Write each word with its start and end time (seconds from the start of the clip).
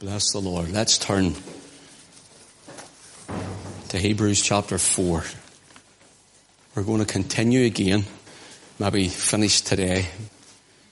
Bless 0.00 0.30
the 0.30 0.40
Lord. 0.40 0.70
Let's 0.70 0.96
turn 0.96 1.34
to 3.88 3.98
Hebrews 3.98 4.40
chapter 4.40 4.78
4. 4.78 5.24
We're 6.76 6.82
going 6.84 7.00
to 7.00 7.04
continue 7.04 7.64
again, 7.64 8.04
maybe 8.78 9.08
finish 9.08 9.60
today. 9.60 10.06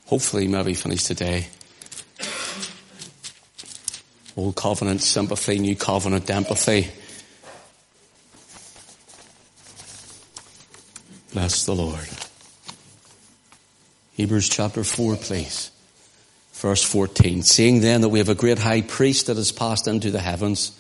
Hopefully, 0.07 0.49
maybe 0.49 0.75
finish 0.75 1.05
today. 1.05 1.47
Old 4.37 4.57
covenant 4.57 5.03
sympathy, 5.03 5.61
new 5.61 5.77
covenant 5.77 6.29
empathy. 6.29 6.91
Bless 11.33 11.65
the 11.65 11.77
Lord. 11.77 12.09
Hebrews 14.15 14.49
chapter 14.49 14.83
4, 14.83 15.15
please. 15.15 15.71
Verse 16.57 16.83
14. 16.83 17.43
Seeing 17.43 17.81
then 17.81 18.01
that 18.01 18.09
we 18.09 18.19
have 18.19 18.31
a 18.31 18.35
great 18.35 18.59
high 18.59 18.81
priest 18.81 19.27
that 19.27 19.37
has 19.37 19.53
passed 19.53 19.87
into 19.87 20.11
the 20.11 20.21
heavens, 20.21 20.73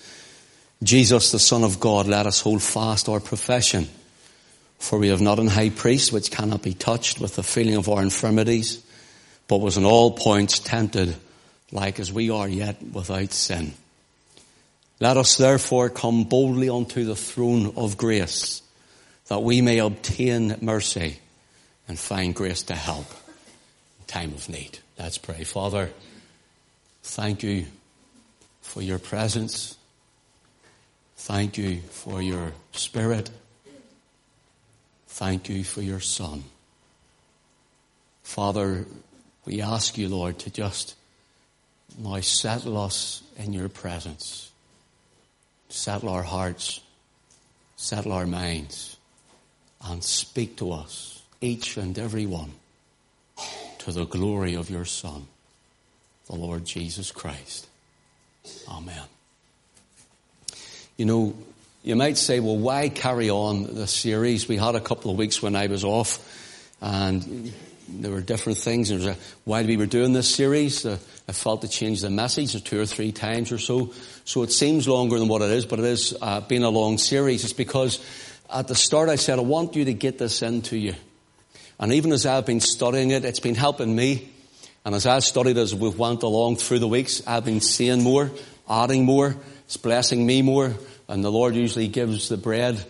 Jesus 0.83 1.33
the 1.33 1.39
Son 1.39 1.65
of 1.65 1.81
God, 1.81 2.07
let 2.07 2.27
us 2.27 2.41
hold 2.41 2.63
fast 2.63 3.11
our 3.11 3.21
profession. 3.21 3.87
For 4.79 4.99
we 4.99 5.09
have 5.09 5.21
not 5.21 5.39
an 5.39 5.49
high 5.49 5.69
priest 5.69 6.15
which 6.15 6.31
cannot 6.31 6.63
be 6.63 6.73
touched 6.73 7.21
with 7.21 7.37
the 7.37 7.43
feeling 7.43 7.77
of 7.77 7.91
our 7.91 8.03
infirmities, 8.03 8.83
but 9.49 9.61
was 9.61 9.77
in 9.77 9.85
all 9.85 10.13
points 10.13 10.61
tempted 10.61 11.15
like 11.71 12.01
as 12.01 12.11
we 12.11 12.31
are 12.31 12.49
yet 12.49 12.83
without 12.83 13.33
sin. 13.33 13.75
Let 14.99 15.19
us 15.19 15.37
therefore 15.37 15.91
come 15.91 16.25
boldly 16.25 16.71
unto 16.71 17.05
the 17.05 17.17
throne 17.17 17.75
of 17.77 17.99
grace 17.99 18.63
that 19.29 19.43
we 19.43 19.61
may 19.61 19.79
obtain 19.79 20.57
mercy 20.63 21.19
and 21.87 21.99
find 21.99 22.35
grace 22.35 22.63
to 22.63 22.75
help 22.75 23.07
time 24.07 24.33
of 24.33 24.49
need. 24.49 24.79
Let's 24.99 25.19
pray. 25.19 25.45
Father, 25.45 25.91
thank 27.03 27.43
you 27.43 27.67
for 28.63 28.83
your 28.83 28.99
presence. 28.99 29.77
Thank 31.17 31.59
you 31.59 31.81
for 31.81 32.23
your 32.23 32.53
spirit. 32.73 33.31
Thank 35.09 35.49
you 35.49 35.65
for 35.65 35.83
your 35.83 36.01
son. 36.01 36.45
Father, 38.23 38.87
we 39.45 39.63
ask 39.63 39.97
you, 39.97 40.09
Lord, 40.09 40.39
to 40.41 40.51
just 40.51 40.95
now 41.99 42.21
settle 42.21 42.77
us 42.77 43.23
in 43.37 43.53
your 43.53 43.69
presence. 43.69 44.51
Settle 45.69 46.11
our 46.11 46.23
hearts. 46.23 46.81
Settle 47.77 48.13
our 48.13 48.27
minds. 48.27 48.97
And 49.83 50.03
speak 50.03 50.57
to 50.57 50.73
us, 50.73 51.23
each 51.41 51.77
and 51.77 51.99
every 51.99 52.27
one 52.27 52.53
to 53.87 53.93
the 53.93 54.05
glory 54.05 54.55
of 54.55 54.69
your 54.69 54.85
Son, 54.85 55.29
the 56.27 56.35
Lord 56.35 56.65
Jesus 56.65 57.13
Christ. 57.13 57.69
Amen. 58.69 59.05
You 60.97 61.05
know, 61.05 61.37
you 61.85 61.95
might 61.95 62.19
say, 62.19 62.41
well, 62.41 62.57
why 62.57 62.89
carry 62.89 63.31
on 63.31 63.75
the 63.77 63.87
series? 63.87 64.49
We 64.49 64.57
had 64.57 64.75
a 64.75 64.81
couple 64.81 65.13
of 65.13 65.17
weeks 65.17 65.41
when 65.41 65.55
I 65.55 65.69
was 65.69 65.85
off 65.85 66.19
and 66.81 67.53
there 67.89 68.11
were 68.11 68.21
different 68.21 68.59
things. 68.59 68.89
There 68.89 68.99
was 68.99 69.07
a, 69.07 69.17
why 69.45 69.63
we 69.63 69.77
were 69.77 69.87
doing 69.87 70.13
this 70.13 70.35
series. 70.35 70.85
Uh, 70.85 70.99
I 71.29 71.33
felt 71.33 71.63
to 71.63 71.69
change 71.69 72.01
the 72.01 72.11
message 72.11 72.61
two 72.65 72.81
or 72.81 72.87
three 72.87 73.13
times 73.13 73.53
or 73.53 73.59
so. 73.59 73.93
So 74.25 74.43
it 74.43 74.51
seems 74.51 74.89
longer 74.89 75.17
than 75.17 75.29
what 75.29 75.43
it 75.43 75.51
is, 75.51 75.65
but 75.65 75.79
it 75.79 76.13
uh, 76.21 76.41
been 76.41 76.65
a 76.65 76.71
long 76.71 76.99
series. 76.99 77.45
It's 77.45 77.53
because 77.53 78.05
at 78.53 78.67
the 78.67 78.75
start 78.75 79.11
I 79.11 79.15
said, 79.15 79.39
I 79.39 79.43
want 79.43 79.77
you 79.77 79.85
to 79.85 79.95
get 79.95 80.19
this 80.19 80.43
into 80.43 80.77
you. 80.77 80.97
And 81.79 81.93
even 81.93 82.13
as 82.13 82.27
I've 82.27 82.47
been 82.47 82.61
studying 82.61 83.11
it, 83.11 83.25
it's 83.25 83.41
been 83.41 83.55
helping 83.55 83.95
me. 83.95 84.31
And 84.85 84.95
as 84.95 85.07
I've 85.07 85.25
studied 85.25 85.59
as 85.59 85.75
we've 85.75 85.99
went 85.99 86.23
along 86.23 86.57
through 86.57 86.79
the 86.79 86.89
weeks, 86.89 87.23
I've 87.27 87.45
been 87.45 87.61
seeing 87.61 88.03
more, 88.03 88.31
adding 88.69 89.05
more. 89.05 89.37
It's 89.65 89.77
blessing 89.77 90.25
me 90.25 90.43
more. 90.43 90.75
And 91.09 91.25
the 91.25 91.31
Lord 91.31 91.55
usually 91.55 91.89
gives 91.89 92.29
the 92.29 92.37
bread 92.37 92.83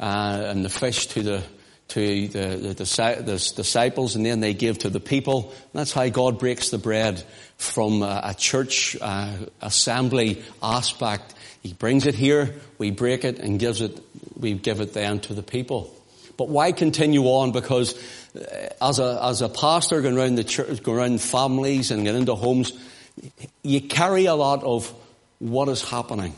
uh, 0.00 0.42
and 0.46 0.64
the 0.64 0.68
fish 0.68 1.06
to 1.08 1.22
the 1.22 1.42
to 1.86 2.28
the, 2.28 2.56
the, 2.56 3.22
the, 3.22 3.52
disciples, 3.54 4.16
and 4.16 4.24
then 4.24 4.40
they 4.40 4.54
give 4.54 4.78
to 4.78 4.88
the 4.88 5.00
people. 5.00 5.50
And 5.50 5.72
that's 5.74 5.92
how 5.92 6.08
God 6.08 6.38
breaks 6.38 6.70
the 6.70 6.78
bread 6.78 7.22
from 7.56 8.02
a, 8.02 8.22
a 8.24 8.34
church 8.34 8.96
uh, 9.00 9.36
assembly 9.60 10.42
aspect. 10.62 11.34
He 11.62 11.72
brings 11.72 12.06
it 12.06 12.14
here, 12.14 12.54
we 12.78 12.90
break 12.90 13.24
it, 13.24 13.38
and 13.38 13.60
gives 13.60 13.80
it. 13.80 14.00
We 14.36 14.54
give 14.54 14.80
it 14.80 14.92
then 14.92 15.20
to 15.20 15.34
the 15.34 15.42
people. 15.42 15.94
But 16.36 16.48
why 16.48 16.72
continue 16.72 17.24
on? 17.24 17.52
Because 17.52 17.94
uh, 18.34 18.68
as 18.80 18.98
a, 18.98 19.20
as 19.22 19.42
a 19.42 19.48
pastor 19.48 20.00
going 20.02 20.18
around 20.18 20.36
the 20.36 20.44
church, 20.44 20.82
going 20.82 20.98
around 20.98 21.20
families 21.20 21.90
and 21.90 22.04
getting 22.04 22.20
into 22.20 22.34
homes, 22.34 22.72
you 23.62 23.80
carry 23.80 24.26
a 24.26 24.34
lot 24.34 24.62
of 24.64 24.92
what 25.38 25.68
is 25.68 25.82
happening. 25.82 26.34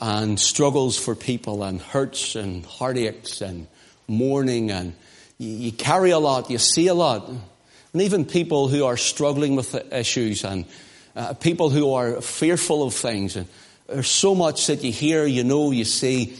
And 0.00 0.40
struggles 0.40 0.98
for 0.98 1.14
people 1.14 1.62
and 1.62 1.80
hurts 1.80 2.34
and 2.34 2.64
heartaches 2.64 3.42
and 3.42 3.66
mourning 4.08 4.70
and 4.70 4.94
you, 5.38 5.48
you 5.48 5.72
carry 5.72 6.10
a 6.10 6.18
lot, 6.18 6.50
you 6.50 6.58
see 6.58 6.86
a 6.88 6.94
lot. 6.94 7.28
And 7.92 8.02
even 8.02 8.24
people 8.24 8.68
who 8.68 8.84
are 8.84 8.96
struggling 8.96 9.56
with 9.56 9.74
issues 9.92 10.44
and 10.44 10.64
uh, 11.16 11.34
people 11.34 11.70
who 11.70 11.94
are 11.94 12.20
fearful 12.20 12.82
of 12.82 12.94
things. 12.94 13.36
And 13.36 13.48
there's 13.88 14.08
so 14.08 14.34
much 14.34 14.66
that 14.68 14.84
you 14.84 14.92
hear, 14.92 15.26
you 15.26 15.42
know, 15.42 15.70
you 15.70 15.84
see. 15.84 16.36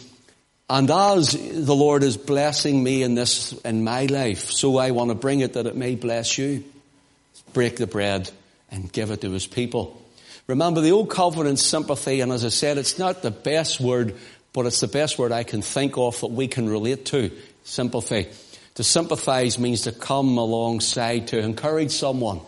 And 0.71 0.89
as 0.89 1.33
the 1.33 1.75
Lord 1.75 2.05
is 2.05 2.17
blessing 2.17 2.81
me 2.81 3.03
in 3.03 3.17
this, 3.17 3.53
in 3.65 3.83
my 3.83 4.07
life, 4.07 4.53
so 4.53 4.77
I 4.77 4.93
want 4.93 5.11
to 5.11 5.17
bring 5.17 5.41
it 5.41 5.55
that 5.55 5.67
it 5.67 5.75
may 5.75 5.97
bless 5.97 6.39
you. 6.39 6.63
Break 7.53 7.77
the 7.77 7.89
bread 7.89 8.31
and 8.71 8.93
give 8.93 9.11
it 9.11 9.23
to 9.23 9.33
his 9.33 9.49
people. 9.49 10.01
Remember 10.47 10.81
the 10.81 10.93
old 10.93 11.11
covenant 11.11 11.59
sympathy, 11.59 12.21
and 12.21 12.31
as 12.31 12.45
I 12.45 12.51
said, 12.51 12.79
it's 12.79 13.01
not 13.01 13.21
the 13.21 13.33
best 13.33 13.81
word, 13.81 14.15
but 14.53 14.65
it's 14.65 14.79
the 14.79 14.87
best 14.87 15.19
word 15.19 15.33
I 15.33 15.43
can 15.43 15.61
think 15.61 15.99
of 15.99 16.21
that 16.21 16.29
we 16.29 16.47
can 16.47 16.69
relate 16.69 17.05
to. 17.07 17.33
Sympathy. 17.65 18.29
To 18.77 18.85
sympathize 18.85 19.59
means 19.59 19.83
to 19.83 19.93
come 19.93 20.39
alongside, 20.39 21.29
to 21.29 21.41
encourage 21.41 21.91
someone. 21.91 22.43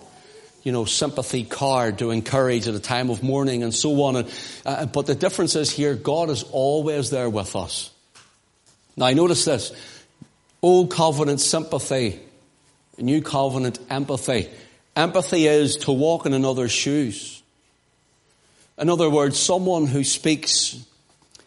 You 0.62 0.70
know, 0.70 0.84
sympathy 0.84 1.42
card 1.42 1.98
to 1.98 2.12
encourage 2.12 2.68
at 2.68 2.74
a 2.76 2.80
time 2.80 3.10
of 3.10 3.24
mourning 3.24 3.64
and 3.64 3.74
so 3.74 4.00
on. 4.04 4.14
And, 4.14 4.32
uh, 4.64 4.86
but 4.86 5.06
the 5.06 5.16
difference 5.16 5.56
is 5.56 5.72
here, 5.72 5.96
God 5.96 6.30
is 6.30 6.44
always 6.44 7.10
there 7.10 7.28
with 7.28 7.56
us. 7.56 7.91
Now 8.96 9.10
notice 9.10 9.44
this. 9.44 9.72
Old 10.60 10.90
covenant 10.90 11.40
sympathy, 11.40 12.20
new 12.98 13.22
covenant 13.22 13.78
empathy. 13.90 14.48
Empathy 14.94 15.46
is 15.46 15.76
to 15.76 15.92
walk 15.92 16.26
in 16.26 16.34
another's 16.34 16.72
shoes. 16.72 17.42
In 18.78 18.88
other 18.88 19.10
words, 19.10 19.38
someone 19.38 19.86
who 19.86 20.04
speaks, 20.04 20.84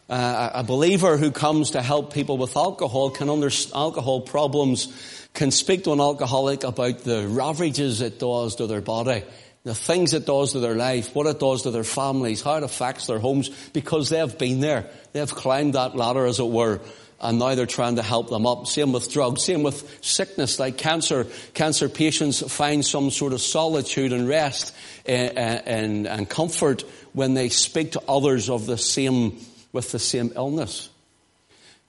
uh, 0.08 0.50
a 0.54 0.64
believer 0.64 1.16
who 1.16 1.30
comes 1.30 1.72
to 1.72 1.82
help 1.82 2.12
people 2.12 2.36
with 2.36 2.56
alcohol 2.56 3.10
can 3.10 3.30
understand 3.30 3.74
alcohol 3.76 4.20
problems, 4.20 4.92
can 5.34 5.50
speak 5.50 5.84
to 5.84 5.92
an 5.92 6.00
alcoholic 6.00 6.64
about 6.64 7.00
the 7.00 7.26
ravages 7.28 8.00
it 8.00 8.18
does 8.18 8.56
to 8.56 8.66
their 8.66 8.80
body, 8.80 9.22
the 9.64 9.74
things 9.74 10.14
it 10.14 10.26
does 10.26 10.52
to 10.52 10.60
their 10.60 10.74
life, 10.74 11.14
what 11.14 11.26
it 11.26 11.38
does 11.38 11.62
to 11.62 11.70
their 11.70 11.84
families, 11.84 12.42
how 12.42 12.56
it 12.56 12.62
affects 12.62 13.06
their 13.06 13.18
homes, 13.18 13.48
because 13.72 14.08
they've 14.08 14.38
been 14.38 14.60
there. 14.60 14.88
They've 15.12 15.30
climbed 15.30 15.74
that 15.74 15.96
ladder, 15.96 16.26
as 16.26 16.38
it 16.38 16.48
were, 16.48 16.80
and 17.20 17.38
now 17.38 17.54
they're 17.54 17.66
trying 17.66 17.96
to 17.96 18.02
help 18.02 18.28
them 18.28 18.46
up. 18.46 18.66
Same 18.66 18.92
with 18.92 19.10
drugs, 19.10 19.44
same 19.44 19.62
with 19.62 19.98
sickness, 20.04 20.58
like 20.58 20.76
cancer. 20.76 21.26
Cancer 21.54 21.88
patients 21.88 22.40
find 22.52 22.84
some 22.84 23.10
sort 23.10 23.32
of 23.32 23.40
solitude 23.40 24.12
and 24.12 24.28
rest 24.28 24.74
and, 25.06 25.36
eh, 25.36 25.40
eh, 25.40 25.62
and, 25.64 26.06
and 26.06 26.28
comfort 26.28 26.84
when 27.12 27.34
they 27.34 27.48
speak 27.48 27.92
to 27.92 28.02
others 28.08 28.50
of 28.50 28.66
the 28.66 28.76
same, 28.76 29.38
with 29.72 29.92
the 29.92 29.98
same 29.98 30.32
illness. 30.36 30.90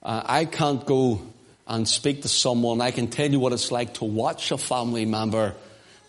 Uh, 0.02 0.22
I 0.24 0.44
can't 0.46 0.84
go 0.86 1.20
and 1.66 1.86
speak 1.86 2.22
to 2.22 2.28
someone. 2.28 2.80
I 2.80 2.90
can 2.90 3.08
tell 3.08 3.30
you 3.30 3.38
what 3.38 3.52
it's 3.52 3.70
like 3.70 3.94
to 3.94 4.04
watch 4.04 4.50
a 4.50 4.58
family 4.58 5.04
member 5.04 5.54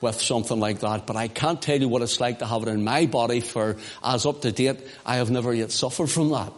with 0.02 0.22
something 0.22 0.62
like 0.62 0.80
that, 0.80 1.06
but 1.06 1.18
I 1.18 1.28
can't 1.28 1.62
tell 1.62 1.78
you 1.78 1.90
what 1.90 2.02
it's 2.02 2.22
like 2.22 2.40
to 2.40 2.46
have 2.46 2.64
it 2.64 2.70
in 2.70 2.86
my 2.86 3.06
body 3.06 3.42
for, 3.42 3.76
as 4.02 4.26
up 4.26 4.42
to 4.44 4.52
date, 4.54 4.80
I 5.06 5.18
have 5.18 5.30
never 5.30 5.54
yet 5.54 5.72
suffered 5.72 6.10
from 6.10 6.30
that. 6.30 6.54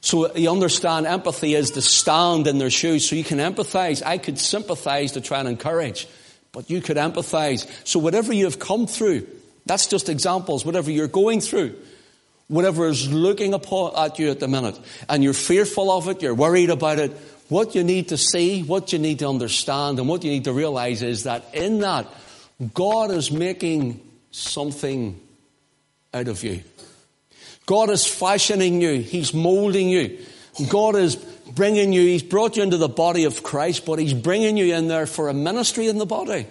So 0.00 0.34
you 0.34 0.50
understand 0.50 1.06
empathy 1.06 1.54
is 1.54 1.72
to 1.72 1.82
stand 1.82 2.46
in 2.46 2.58
their 2.58 2.70
shoes. 2.70 3.08
So 3.08 3.16
you 3.16 3.24
can 3.24 3.38
empathize. 3.38 4.02
I 4.04 4.18
could 4.18 4.38
sympathize 4.38 5.12
to 5.12 5.20
try 5.20 5.40
and 5.40 5.48
encourage, 5.48 6.06
but 6.52 6.70
you 6.70 6.80
could 6.80 6.96
empathize. 6.96 7.68
So 7.86 7.98
whatever 7.98 8.32
you 8.32 8.44
have 8.44 8.58
come 8.58 8.86
through, 8.86 9.26
that's 9.66 9.86
just 9.86 10.08
examples. 10.08 10.64
Whatever 10.64 10.90
you're 10.90 11.08
going 11.08 11.40
through, 11.40 11.74
whatever 12.46 12.88
is 12.88 13.12
looking 13.12 13.54
upon 13.54 13.94
at 13.96 14.18
you 14.18 14.30
at 14.30 14.40
the 14.40 14.48
minute, 14.48 14.78
and 15.08 15.22
you're 15.22 15.34
fearful 15.34 15.90
of 15.90 16.08
it, 16.08 16.22
you're 16.22 16.34
worried 16.34 16.70
about 16.70 16.98
it, 16.98 17.12
what 17.48 17.74
you 17.74 17.82
need 17.82 18.08
to 18.08 18.16
see, 18.16 18.62
what 18.62 18.92
you 18.92 18.98
need 18.98 19.18
to 19.20 19.28
understand, 19.28 19.98
and 19.98 20.08
what 20.08 20.22
you 20.22 20.30
need 20.30 20.44
to 20.44 20.52
realize 20.52 21.02
is 21.02 21.24
that 21.24 21.44
in 21.54 21.80
that, 21.80 22.06
God 22.74 23.10
is 23.10 23.30
making 23.30 24.00
something 24.30 25.20
out 26.12 26.28
of 26.28 26.42
you. 26.44 26.62
God 27.68 27.90
is 27.90 28.06
fashioning 28.06 28.80
you. 28.80 29.02
He's 29.02 29.34
molding 29.34 29.90
you. 29.90 30.18
God 30.70 30.96
is 30.96 31.16
bringing 31.16 31.92
you, 31.92 32.00
He's 32.00 32.22
brought 32.22 32.56
you 32.56 32.62
into 32.62 32.78
the 32.78 32.88
body 32.88 33.24
of 33.24 33.42
Christ, 33.42 33.84
but 33.84 33.98
He's 33.98 34.14
bringing 34.14 34.56
you 34.56 34.74
in 34.74 34.88
there 34.88 35.04
for 35.04 35.28
a 35.28 35.34
ministry 35.34 35.86
in 35.86 35.98
the 35.98 36.06
body. 36.06 36.46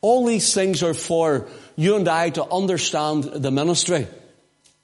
All 0.00 0.24
these 0.24 0.54
things 0.54 0.84
are 0.84 0.94
for 0.94 1.48
you 1.74 1.96
and 1.96 2.06
I 2.06 2.30
to 2.30 2.44
understand 2.44 3.24
the 3.24 3.50
ministry. 3.50 4.06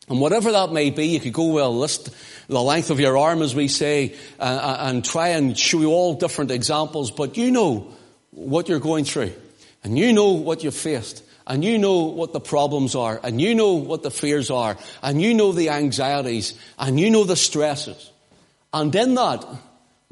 And 0.08 0.20
whatever 0.20 0.50
that 0.50 0.72
may 0.72 0.90
be, 0.90 1.06
you 1.06 1.20
could 1.20 1.34
go, 1.34 1.52
well, 1.52 1.78
list 1.78 2.10
the 2.48 2.60
length 2.60 2.90
of 2.90 2.98
your 2.98 3.16
arm, 3.16 3.40
as 3.40 3.54
we 3.54 3.68
say, 3.68 4.16
uh, 4.40 4.42
uh, 4.42 4.76
and 4.88 5.04
try 5.04 5.28
and 5.28 5.56
show 5.56 5.80
you 5.80 5.92
all 5.92 6.14
different 6.14 6.50
examples, 6.50 7.12
but 7.12 7.36
you 7.36 7.52
know 7.52 7.94
what 8.32 8.68
you're 8.68 8.80
going 8.80 9.04
through. 9.04 9.32
And 9.84 9.96
you 9.96 10.12
know 10.12 10.32
what 10.32 10.64
you've 10.64 10.74
faced. 10.74 11.22
And 11.48 11.64
you 11.64 11.78
know 11.78 12.04
what 12.04 12.34
the 12.34 12.40
problems 12.40 12.94
are. 12.94 13.18
And 13.22 13.40
you 13.40 13.54
know 13.54 13.72
what 13.74 14.02
the 14.02 14.10
fears 14.10 14.50
are. 14.50 14.76
And 15.02 15.20
you 15.20 15.32
know 15.32 15.52
the 15.52 15.70
anxieties. 15.70 16.52
And 16.78 17.00
you 17.00 17.10
know 17.10 17.24
the 17.24 17.36
stresses. 17.36 18.12
And 18.72 18.94
in 18.94 19.14
that, 19.14 19.46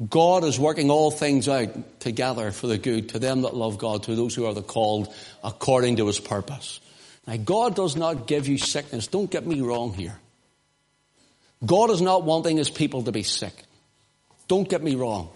God 0.09 0.43
is 0.43 0.59
working 0.59 0.89
all 0.89 1.11
things 1.11 1.47
out 1.47 1.99
together 1.99 2.51
for 2.51 2.65
the 2.65 2.79
good 2.79 3.09
to 3.09 3.19
them 3.19 3.43
that 3.43 3.55
love 3.55 3.77
God, 3.77 4.03
to 4.03 4.15
those 4.15 4.33
who 4.33 4.47
are 4.47 4.53
the 4.55 4.63
called 4.63 5.13
according 5.43 5.97
to 5.97 6.07
his 6.07 6.19
purpose. 6.19 6.79
Now, 7.27 7.37
God 7.37 7.75
does 7.75 7.95
not 7.95 8.25
give 8.25 8.47
you 8.47 8.57
sickness. 8.57 9.05
Don't 9.05 9.29
get 9.29 9.45
me 9.45 9.61
wrong 9.61 9.93
here. 9.93 10.17
God 11.63 11.91
is 11.91 12.01
not 12.01 12.23
wanting 12.23 12.57
his 12.57 12.71
people 12.71 13.03
to 13.03 13.11
be 13.11 13.23
sick. 13.23 13.53
Don't 14.47 14.67
get 14.67 14.81
me 14.81 14.95
wrong. 14.95 15.29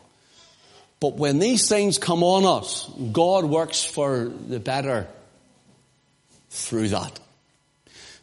But 1.00 1.16
when 1.16 1.38
these 1.38 1.70
things 1.70 2.00
come 2.00 2.24
on 2.24 2.46
us, 2.46 2.90
God 3.12 3.46
works 3.46 3.84
for 3.84 4.26
the 4.26 4.60
better 4.60 5.08
through 6.52 6.90
that. 6.90 7.20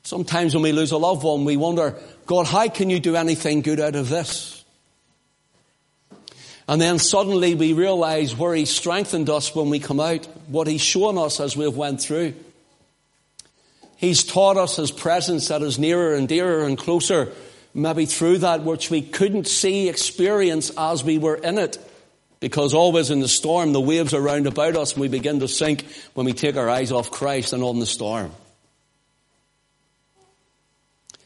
Sometimes 0.03 0.55
when 0.55 0.63
we 0.63 0.73
lose 0.73 0.93
a 0.93 0.99
loved 0.99 1.25
one, 1.25 1.45
we 1.45 1.57
wonder, 1.57 1.95
God, 2.27 2.47
how 2.47 2.69
can 2.69 2.89
you 2.89 3.01
do 3.01 3.17
anything 3.17 3.63
good 3.63 3.81
out 3.81 3.97
of 3.97 4.09
this? 4.09 4.65
And 6.69 6.81
then 6.81 6.99
suddenly 6.99 7.55
we 7.55 7.73
realize 7.73 8.37
where 8.37 8.55
He 8.55 8.67
strengthened 8.67 9.31
us 9.31 9.55
when 9.55 9.71
we 9.71 9.81
come 9.81 9.99
out, 9.99 10.27
what 10.47 10.67
He's 10.67 10.83
shown 10.83 11.17
us 11.17 11.41
as 11.41 11.57
we've 11.57 11.77
went 11.77 12.03
through. 12.03 12.35
He's 13.97 14.23
taught 14.23 14.59
us 14.59 14.77
His 14.77 14.91
presence 14.91 15.49
that 15.49 15.63
is 15.63 15.79
nearer 15.79 16.15
and 16.15 16.29
dearer 16.29 16.65
and 16.65 16.77
closer, 16.77 17.33
maybe 17.73 18.05
through 18.05 18.39
that 18.39 18.63
which 18.63 18.91
we 18.91 19.01
couldn't 19.01 19.49
see, 19.49 19.89
experience 19.89 20.71
as 20.77 21.03
we 21.03 21.17
were 21.17 21.37
in 21.37 21.59
it. 21.59 21.79
Because 22.41 22.73
always 22.73 23.11
in 23.11 23.21
the 23.21 23.29
storm, 23.29 23.73
the 23.73 23.81
waves 23.81 24.15
are 24.15 24.21
round 24.21 24.47
about 24.47 24.77
us 24.77 24.93
and 24.93 25.01
we 25.01 25.09
begin 25.09 25.41
to 25.41 25.49
sink 25.49 25.85
when 26.15 26.25
we 26.25 26.33
take 26.33 26.57
our 26.57 26.69
eyes 26.69 26.93
off 26.93 27.11
Christ 27.11 27.53
and 27.53 27.63
on 27.63 27.81
the 27.81 27.87
storm. 27.87 28.33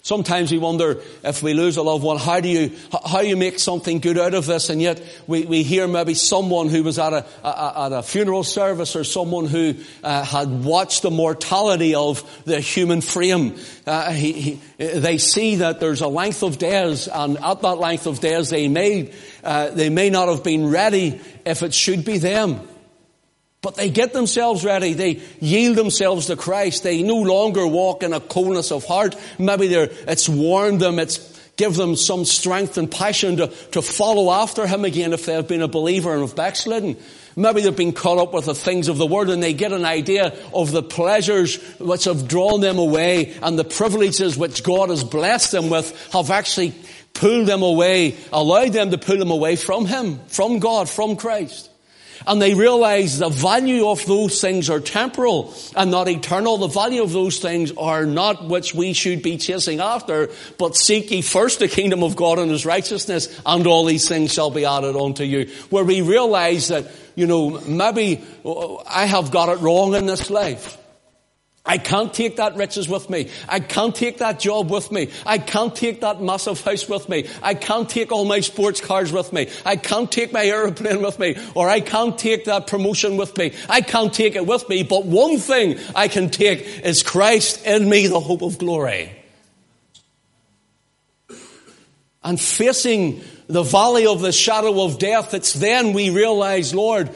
Sometimes 0.05 0.51
we 0.51 0.59
wonder 0.59 1.01
if 1.23 1.45
we 1.45 1.55
lose 1.55 1.77
a 1.77 1.83
loved 1.83 2.03
one, 2.03 2.19
how 2.19 2.41
do 2.41 2.49
you, 2.49 2.73
how 3.07 3.21
you 3.21 3.37
make 3.37 3.61
something 3.61 4.01
good 4.01 4.19
out 4.19 4.35
of 4.35 4.47
this? 4.47 4.69
And 4.69 4.83
yet 4.83 5.01
we, 5.29 5.45
we 5.45 5.63
hear 5.63 5.87
maybe 5.87 6.15
someone 6.15 6.69
who 6.69 6.83
was 6.83 6.99
at 6.99 7.13
a, 7.13 7.25
a 7.45 7.85
at 7.87 7.93
a 7.93 8.03
funeral 8.03 8.43
service 8.43 8.97
or 8.97 9.05
someone 9.05 9.47
who 9.47 9.77
uh, 10.03 10.25
had 10.25 10.65
watched 10.65 11.03
the 11.03 11.13
mortality 11.13 11.95
of 11.95 12.29
the 12.45 12.59
human 12.59 13.01
frame. 13.01 13.57
Uh, 13.87 14.11
he, 14.11 14.33
he, 14.33 14.61
they 14.77 15.19
see 15.19 15.57
that 15.57 15.79
there's 15.79 16.01
a 16.01 16.09
length 16.09 16.43
of 16.43 16.59
days 16.59 17.07
and 17.07 17.39
at 17.39 17.63
that 17.63 17.77
length 17.77 18.09
of 18.09 18.19
days 18.19 18.51
they 18.51 18.67
may, 18.67 19.13
uh, 19.45 19.71
they 19.71 19.89
may 19.89 20.11
not 20.11 20.27
have 20.27 20.43
been 20.43 20.69
ready 20.69 21.21
if 21.45 21.63
it 21.63 21.73
should 21.73 22.05
be 22.05 22.19
them. 22.19 22.61
But 23.63 23.77
they 23.77 23.91
get 23.91 24.13
themselves 24.13 24.65
ready. 24.65 24.93
They 24.93 25.23
yield 25.41 25.77
themselves 25.77 26.27
to 26.27 26.37
Christ. 26.37 26.83
They 26.83 27.03
no 27.03 27.17
longer 27.17 27.65
walk 27.67 28.03
in 28.03 28.13
a 28.13 28.21
coldness 28.21 28.73
of 28.73 28.85
heart. 28.85 29.17
Maybe 29.39 29.73
it's 29.73 30.29
warned 30.29 30.81
them. 30.81 30.99
It's 30.99 31.33
give 31.57 31.77
them 31.77 31.95
some 31.97 32.25
strength 32.25 32.77
and 32.77 32.91
passion 32.91 33.37
to, 33.37 33.47
to 33.47 33.83
follow 33.83 34.33
after 34.33 34.67
Him 34.67 34.85
again 34.85 35.13
if 35.13 35.27
they 35.27 35.35
have 35.35 35.47
been 35.47 35.63
a 35.63 35.69
believer 35.69 36.13
and 36.13 36.23
have 36.23 36.35
backslidden. 36.35 36.97
Maybe 37.37 37.63
they've 37.63 37.77
been 37.77 37.93
caught 37.93 38.19
up 38.19 38.35
with 38.35 38.47
the 38.47 38.55
things 38.55 38.89
of 38.89 38.99
the 38.99 39.07
world 39.07 39.31
and 39.31 39.43
they 39.43 39.55
get 39.55 39.73
an 39.73 39.85
idea 39.85 40.35
of 40.53 40.73
the 40.73 40.83
pleasures 40.83 41.57
which 41.79 42.05
have 42.05 42.29
drawn 42.29 42.61
them 42.61 42.79
away 42.79 43.35
and 43.43 43.59
the 43.59 43.65
privileges 43.65 44.37
which 44.37 44.65
God 44.65 44.91
has 44.91 45.05
blessed 45.05 45.53
them 45.53 45.71
with 45.71 46.13
have 46.13 46.31
actually 46.31 46.75
pulled 47.15 47.47
them 47.47 47.63
away, 47.63 48.17
allowed 48.33 48.73
them 48.73 48.91
to 48.91 48.99
pull 48.99 49.19
them 49.19 49.31
away 49.31 49.57
from 49.57 49.87
Him, 49.87 50.19
from 50.27 50.59
God, 50.59 50.89
from 50.89 51.17
Christ. 51.17 51.71
And 52.27 52.41
they 52.41 52.55
realize 52.55 53.19
the 53.19 53.29
value 53.29 53.89
of 53.89 54.05
those 54.07 54.41
things 54.41 54.71
are 54.71 54.81
temporal 54.81 55.55
and 55.77 55.91
not 55.91 56.09
eternal. 56.09 56.59
The 56.59 56.69
value 56.69 57.03
of 57.03 57.13
those 57.13 57.39
things 57.39 57.73
are 57.77 58.07
not 58.07 58.49
which 58.49 58.75
we 58.75 58.93
should 58.93 59.23
be 59.23 59.39
chasing 59.39 59.81
after, 59.81 60.31
but 60.59 60.77
seek 60.77 61.11
ye 61.11 61.23
first 61.23 61.59
the 61.59 61.69
kingdom 61.69 62.03
of 62.03 62.17
God 62.17 62.39
and 62.39 62.51
his 62.51 62.67
righteousness, 62.67 63.41
and 63.45 63.67
all 63.67 63.85
these 63.85 64.09
things 64.09 64.33
shall 64.33 64.51
be 64.51 64.65
added 64.65 64.97
unto 64.97 65.25
you. 65.25 65.51
Where 65.71 65.85
we 65.85 66.03
realize 66.03 66.69
that, 66.69 66.91
you 67.15 67.27
know, 67.27 67.61
maybe 67.61 68.23
I 68.87 69.07
have 69.07 69.31
got 69.31 69.49
it 69.49 69.61
wrong 69.61 69.95
in 69.95 70.07
this 70.07 70.31
life. 70.31 70.79
I 71.65 71.79
can't 71.79 72.13
take 72.13 72.37
that 72.37 72.57
riches 72.57 72.89
with 72.89 73.09
me. 73.09 73.31
I 73.49 73.61
can't 73.61 73.95
take 73.95 74.19
that 74.19 74.41
job 74.41 74.69
with 74.69 74.91
me. 74.91 75.11
I 75.25 75.39
can't 75.39 75.75
take 75.75 76.01
that 76.01 76.21
massive 76.21 76.61
house 76.61 76.89
with 76.89 77.09
me. 77.09 77.29
I 77.41 77.55
can't 77.55 77.89
take 77.89 78.11
all 78.11 78.25
my 78.25 78.41
sports 78.41 78.81
cars 78.81 79.13
with 79.13 79.33
me. 79.33 79.49
I 79.65 79.77
can't 79.77 80.11
take 80.11 80.33
my 80.33 80.45
aeroplane 80.45 81.03
with 81.03 81.21
me. 81.21 81.37
Or 81.55 81.69
I 81.69 81.79
can't 81.79 82.19
take 82.19 82.47
that 82.47 82.67
promotion 82.67 83.17
with 83.17 83.37
me. 83.39 83.53
I 83.69 83.81
can't 83.81 84.13
take 84.13 84.35
it 84.35 84.45
with 84.45 84.69
me. 84.69 84.83
But 84.83 85.07
one 85.07 85.39
thing 85.39 85.79
I 85.95 86.09
can 86.09 86.31
take 86.31 86.67
is 86.85 87.05
Christ 87.05 87.65
in 87.65 87.89
me, 87.89 88.09
the 88.09 88.21
hope 88.21 88.43
of 88.43 88.59
glory. 88.59 89.13
And 92.25 92.41
facing 92.41 93.23
the 93.47 93.63
valley 93.63 94.07
of 94.07 94.21
the 94.21 94.33
shadow 94.33 94.83
of 94.85 94.99
death, 94.99 95.33
it's 95.33 95.53
then 95.53 95.93
we 95.93 96.11
realize, 96.11 96.75
Lord, 96.75 97.11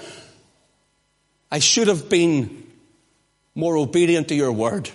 I 1.51 1.59
should 1.59 1.89
have 1.89 2.09
been 2.09 2.66
more 3.57 3.77
obedient 3.77 4.29
to 4.29 4.37
your 4.37 4.53
word. 4.53 4.89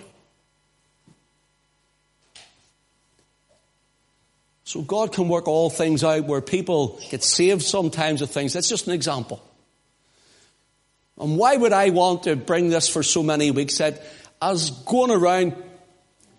So 4.64 4.80
God 4.80 5.12
can 5.12 5.28
work 5.28 5.48
all 5.48 5.68
things 5.68 6.02
out 6.02 6.24
where 6.24 6.40
people 6.40 6.98
get 7.10 7.22
saved 7.22 7.60
sometimes 7.60 8.22
of 8.22 8.30
things. 8.30 8.54
That's 8.54 8.70
just 8.70 8.86
an 8.86 8.94
example. 8.94 9.42
And 11.18 11.36
why 11.36 11.56
would 11.56 11.74
I 11.74 11.90
want 11.90 12.22
to 12.22 12.36
bring 12.36 12.70
this 12.70 12.88
for 12.88 13.02
so 13.02 13.22
many 13.22 13.50
weeks? 13.50 13.78
That 13.78 14.02
as 14.40 14.70
going 14.70 15.10
around, 15.10 15.54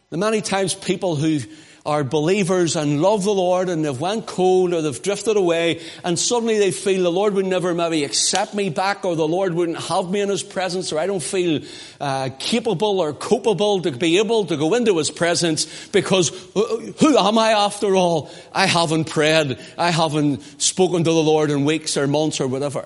the 0.09 0.17
many 0.17 0.41
times 0.41 0.73
people 0.73 1.15
who 1.15 1.41
are 1.85 2.05
believers 2.05 2.77
and 2.77 3.01
love 3.01 3.25
the 3.25 3.33
Lord 3.33 3.67
and 3.67 3.83
they've 3.83 3.99
went 3.99 4.25
cold 4.25 4.73
or 4.73 4.81
they've 4.81 5.01
drifted 5.01 5.35
away 5.35 5.81
and 6.05 6.17
suddenly 6.17 6.57
they 6.57 6.71
feel 6.71 7.03
the 7.03 7.11
Lord 7.11 7.33
would 7.33 7.45
never 7.45 7.73
maybe 7.73 8.05
accept 8.05 8.53
me 8.53 8.69
back 8.69 9.03
or 9.03 9.17
the 9.17 9.27
Lord 9.27 9.53
wouldn't 9.53 9.79
have 9.79 10.09
me 10.09 10.21
in 10.21 10.29
His 10.29 10.43
presence 10.43 10.93
or 10.93 10.99
I 10.99 11.07
don't 11.07 11.21
feel 11.21 11.61
uh, 11.99 12.29
capable 12.39 13.01
or 13.01 13.13
capable 13.13 13.81
to 13.81 13.91
be 13.91 14.17
able 14.17 14.45
to 14.45 14.55
go 14.55 14.73
into 14.75 14.97
His 14.97 15.11
presence 15.11 15.87
because 15.89 16.29
who 16.53 17.17
am 17.17 17.37
I 17.37 17.51
after 17.51 17.95
all? 17.95 18.31
I 18.53 18.65
haven't 18.65 19.09
prayed. 19.09 19.59
I 19.77 19.91
haven't 19.91 20.61
spoken 20.61 21.03
to 21.03 21.11
the 21.11 21.23
Lord 21.23 21.51
in 21.51 21.65
weeks 21.65 21.97
or 21.97 22.07
months 22.07 22.39
or 22.39 22.47
whatever. 22.47 22.85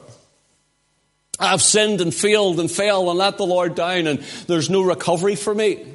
I've 1.39 1.61
sinned 1.61 2.01
and 2.01 2.11
failed 2.11 2.59
and 2.59 2.69
failed 2.69 3.09
and 3.09 3.19
let 3.19 3.37
the 3.37 3.45
Lord 3.45 3.75
down 3.75 4.07
and 4.07 4.19
there's 4.47 4.71
no 4.71 4.81
recovery 4.81 5.35
for 5.35 5.53
me. 5.53 5.85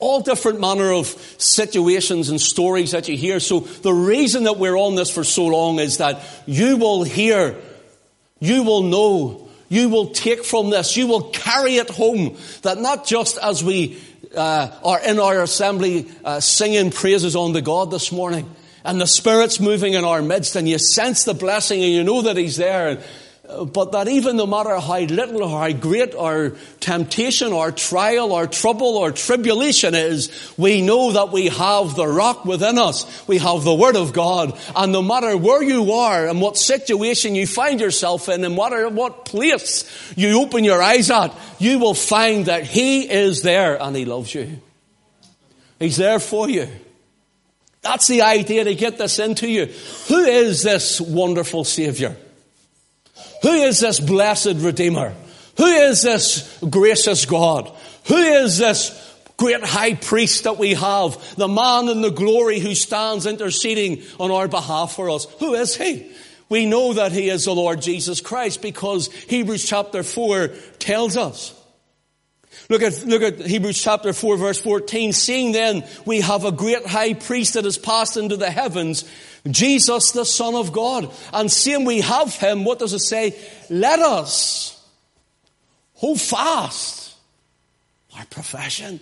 All 0.00 0.20
different 0.20 0.60
manner 0.60 0.92
of 0.92 1.06
situations 1.38 2.30
and 2.30 2.40
stories 2.40 2.92
that 2.92 3.08
you 3.08 3.16
hear. 3.16 3.38
So 3.38 3.60
the 3.60 3.92
reason 3.92 4.44
that 4.44 4.56
we're 4.58 4.76
on 4.76 4.94
this 4.94 5.10
for 5.10 5.24
so 5.24 5.46
long 5.46 5.78
is 5.78 5.98
that 5.98 6.22
you 6.46 6.76
will 6.78 7.04
hear, 7.04 7.56
you 8.40 8.62
will 8.62 8.82
know, 8.82 9.48
you 9.68 9.88
will 9.88 10.08
take 10.08 10.44
from 10.44 10.70
this, 10.70 10.96
you 10.96 11.06
will 11.06 11.30
carry 11.30 11.76
it 11.76 11.90
home. 11.90 12.36
That 12.62 12.78
not 12.78 13.06
just 13.06 13.38
as 13.38 13.62
we 13.62 13.98
uh, 14.36 14.70
are 14.84 15.00
in 15.00 15.18
our 15.18 15.42
assembly 15.42 16.10
uh, 16.24 16.40
singing 16.40 16.90
praises 16.90 17.36
on 17.36 17.50
unto 17.50 17.60
God 17.60 17.90
this 17.90 18.10
morning, 18.10 18.50
and 18.84 19.00
the 19.00 19.06
Spirit's 19.06 19.60
moving 19.60 19.94
in 19.94 20.04
our 20.04 20.22
midst, 20.22 20.56
and 20.56 20.68
you 20.68 20.78
sense 20.78 21.24
the 21.24 21.34
blessing, 21.34 21.82
and 21.82 21.92
you 21.92 22.04
know 22.04 22.22
that 22.22 22.36
He's 22.36 22.56
there, 22.56 22.88
and 22.88 23.00
but 23.72 23.92
that 23.92 24.08
even 24.08 24.36
no 24.36 24.46
matter 24.46 24.78
how 24.78 24.98
little 24.98 25.42
or 25.42 25.48
how 25.60 25.72
great 25.72 26.14
our 26.14 26.50
temptation 26.80 27.52
or 27.52 27.70
trial 27.72 28.32
or 28.32 28.46
trouble 28.46 28.96
or 28.96 29.10
tribulation 29.10 29.94
is, 29.94 30.30
we 30.56 30.80
know 30.80 31.12
that 31.12 31.32
we 31.32 31.48
have 31.48 31.94
the 31.96 32.06
rock 32.06 32.44
within 32.44 32.78
us. 32.78 33.26
We 33.28 33.38
have 33.38 33.64
the 33.64 33.74
Word 33.74 33.96
of 33.96 34.12
God. 34.12 34.58
And 34.74 34.92
no 34.92 35.02
matter 35.02 35.36
where 35.36 35.62
you 35.62 35.92
are 35.92 36.26
and 36.28 36.40
what 36.40 36.56
situation 36.56 37.34
you 37.34 37.46
find 37.46 37.80
yourself 37.80 38.28
in 38.28 38.44
and 38.44 38.56
what, 38.56 38.92
what 38.92 39.24
place 39.24 39.84
you 40.16 40.40
open 40.40 40.64
your 40.64 40.82
eyes 40.82 41.10
at, 41.10 41.34
you 41.58 41.78
will 41.78 41.94
find 41.94 42.46
that 42.46 42.64
He 42.64 43.10
is 43.10 43.42
there 43.42 43.80
and 43.80 43.96
He 43.96 44.04
loves 44.04 44.34
you. 44.34 44.60
He's 45.78 45.96
there 45.96 46.18
for 46.18 46.48
you. 46.48 46.68
That's 47.82 48.06
the 48.06 48.22
idea 48.22 48.64
to 48.64 48.74
get 48.74 48.98
this 48.98 49.18
into 49.18 49.48
you. 49.48 49.66
Who 50.08 50.18
is 50.18 50.62
this 50.62 51.00
wonderful 51.00 51.64
Savior? 51.64 52.16
Who 53.42 53.52
is 53.52 53.80
this 53.80 54.00
blessed 54.00 54.56
Redeemer? 54.56 55.14
Who 55.56 55.66
is 55.66 56.02
this 56.02 56.58
gracious 56.68 57.26
God? 57.26 57.70
Who 58.06 58.16
is 58.16 58.58
this 58.58 58.96
great 59.36 59.62
high 59.62 59.94
priest 59.94 60.44
that 60.44 60.58
we 60.58 60.74
have? 60.74 61.36
The 61.36 61.48
man 61.48 61.88
in 61.88 62.02
the 62.02 62.10
glory 62.10 62.58
who 62.58 62.74
stands 62.74 63.26
interceding 63.26 64.02
on 64.18 64.30
our 64.30 64.48
behalf 64.48 64.92
for 64.94 65.10
us. 65.10 65.26
Who 65.38 65.54
is 65.54 65.76
he? 65.76 66.10
We 66.48 66.66
know 66.66 66.94
that 66.94 67.12
he 67.12 67.28
is 67.28 67.44
the 67.44 67.54
Lord 67.54 67.80
Jesus 67.80 68.20
Christ 68.20 68.60
because 68.60 69.06
Hebrews 69.06 69.64
chapter 69.64 70.02
4 70.02 70.48
tells 70.78 71.16
us. 71.16 71.54
Look 72.68 72.82
at, 72.82 73.04
look 73.04 73.22
at 73.22 73.40
Hebrews 73.40 73.80
chapter 73.80 74.12
4 74.12 74.36
verse 74.36 74.60
14. 74.60 75.12
Seeing 75.12 75.52
then 75.52 75.84
we 76.04 76.20
have 76.20 76.44
a 76.44 76.52
great 76.52 76.86
high 76.86 77.14
priest 77.14 77.54
that 77.54 77.64
has 77.64 77.78
passed 77.78 78.16
into 78.16 78.36
the 78.36 78.50
heavens, 78.50 79.08
Jesus 79.48 80.12
the 80.12 80.24
Son 80.24 80.54
of 80.54 80.72
God. 80.72 81.10
And 81.32 81.50
seeing 81.50 81.84
we 81.84 82.00
have 82.00 82.34
him, 82.36 82.64
what 82.64 82.78
does 82.78 82.92
it 82.92 83.00
say? 83.00 83.38
Let 83.68 84.00
us 84.00 84.82
hold 85.94 86.20
fast 86.20 87.14
our 88.16 88.26
profession. 88.26 89.00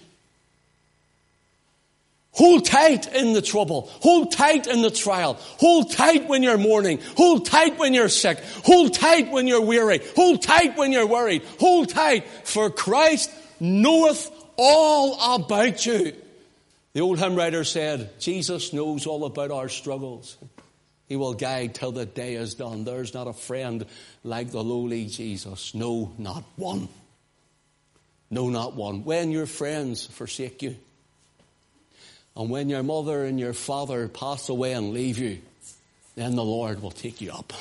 Hold 2.33 2.67
tight 2.67 3.13
in 3.13 3.33
the 3.33 3.43
trouble. 3.43 3.91
Hold 4.01 4.31
tight 4.31 4.69
in 4.69 4.81
the 4.81 4.93
trial. 4.93 5.35
Hold 5.59 5.91
tight 5.91 6.29
when 6.29 6.45
you're 6.45 6.57
mourning. 6.57 7.01
Hold 7.17 7.47
tight 7.47 7.79
when 7.79 7.95
you're 7.95 8.09
sick. 8.09 8.39
Hold 8.65 8.95
tight 8.95 9.33
when 9.33 9.49
you're 9.49 9.65
weary. 9.65 10.01
Hold 10.15 10.41
tight 10.41 10.77
when 10.77 10.93
you're 10.93 11.07
worried. 11.07 11.43
Hold 11.59 11.89
tight, 11.89 12.29
for 12.45 12.71
Christ 12.71 13.33
knoweth 13.59 14.31
all 14.57 15.35
about 15.35 15.85
you. 15.85 16.15
The 16.95 17.01
old 17.01 17.19
hymn 17.19 17.37
writer 17.37 17.65
said, 17.65 18.19
Jesus 18.19 18.73
knows 18.73 19.07
all 19.07 19.25
about 19.25 19.51
our 19.51 19.69
struggles. 19.69 20.37
He 21.07 21.17
will 21.17 21.35
guide 21.35 21.75
till 21.75 21.93
the 21.93 22.07
day 22.07 22.35
is 22.35 22.55
done. 22.55 22.85
There's 22.85 23.15
not 23.15 23.27
a 23.27 23.33
friend 23.33 23.87
like 24.25 24.51
the 24.51 24.63
lowly 24.63 25.07
Jesus. 25.07 25.75
No, 25.75 26.13
not 26.19 26.45
one. 26.57 26.89
No, 28.31 28.51
not 28.51 28.75
one. 28.75 29.05
When 29.05 29.31
your 29.31 29.47
friends 29.47 30.07
forsake 30.07 30.63
you, 30.63 30.77
and 32.37 32.51
when 32.51 32.69
your 32.69 32.83
mother 32.83 33.25
and 33.25 33.41
your 33.41 33.55
father 33.55 34.07
pass 34.07 34.49
away 34.49 34.73
and 34.73 34.93
leave 34.93 35.19
you, 35.19 35.39
then 36.15 36.37
the 36.37 36.45
Lord 36.45 36.83
will 36.83 36.91
take 36.91 37.21
you 37.21 37.33
up. 37.33 37.53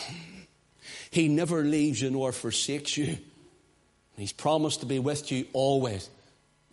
He 1.09 1.29
never 1.29 1.63
leaves 1.63 2.01
you 2.01 2.11
nor 2.11 2.31
forsakes 2.31 2.97
you. 2.97 3.17
He's 4.17 4.33
promised 4.33 4.81
to 4.81 4.85
be 4.85 4.99
with 4.99 5.31
you 5.31 5.45
always, 5.53 6.09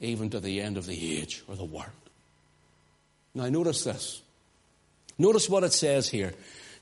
even 0.01 0.31
to 0.31 0.41
the 0.41 0.61
end 0.61 0.77
of 0.77 0.87
the 0.87 1.19
age 1.19 1.45
or 1.47 1.57
the 1.57 1.65
world. 1.65 1.91
Now, 3.35 3.49
notice 3.49 3.85
this. 3.85 4.23
Notice 5.19 5.49
what 5.49 5.65
it 5.65 5.73
says 5.73 6.09
here 6.09 6.35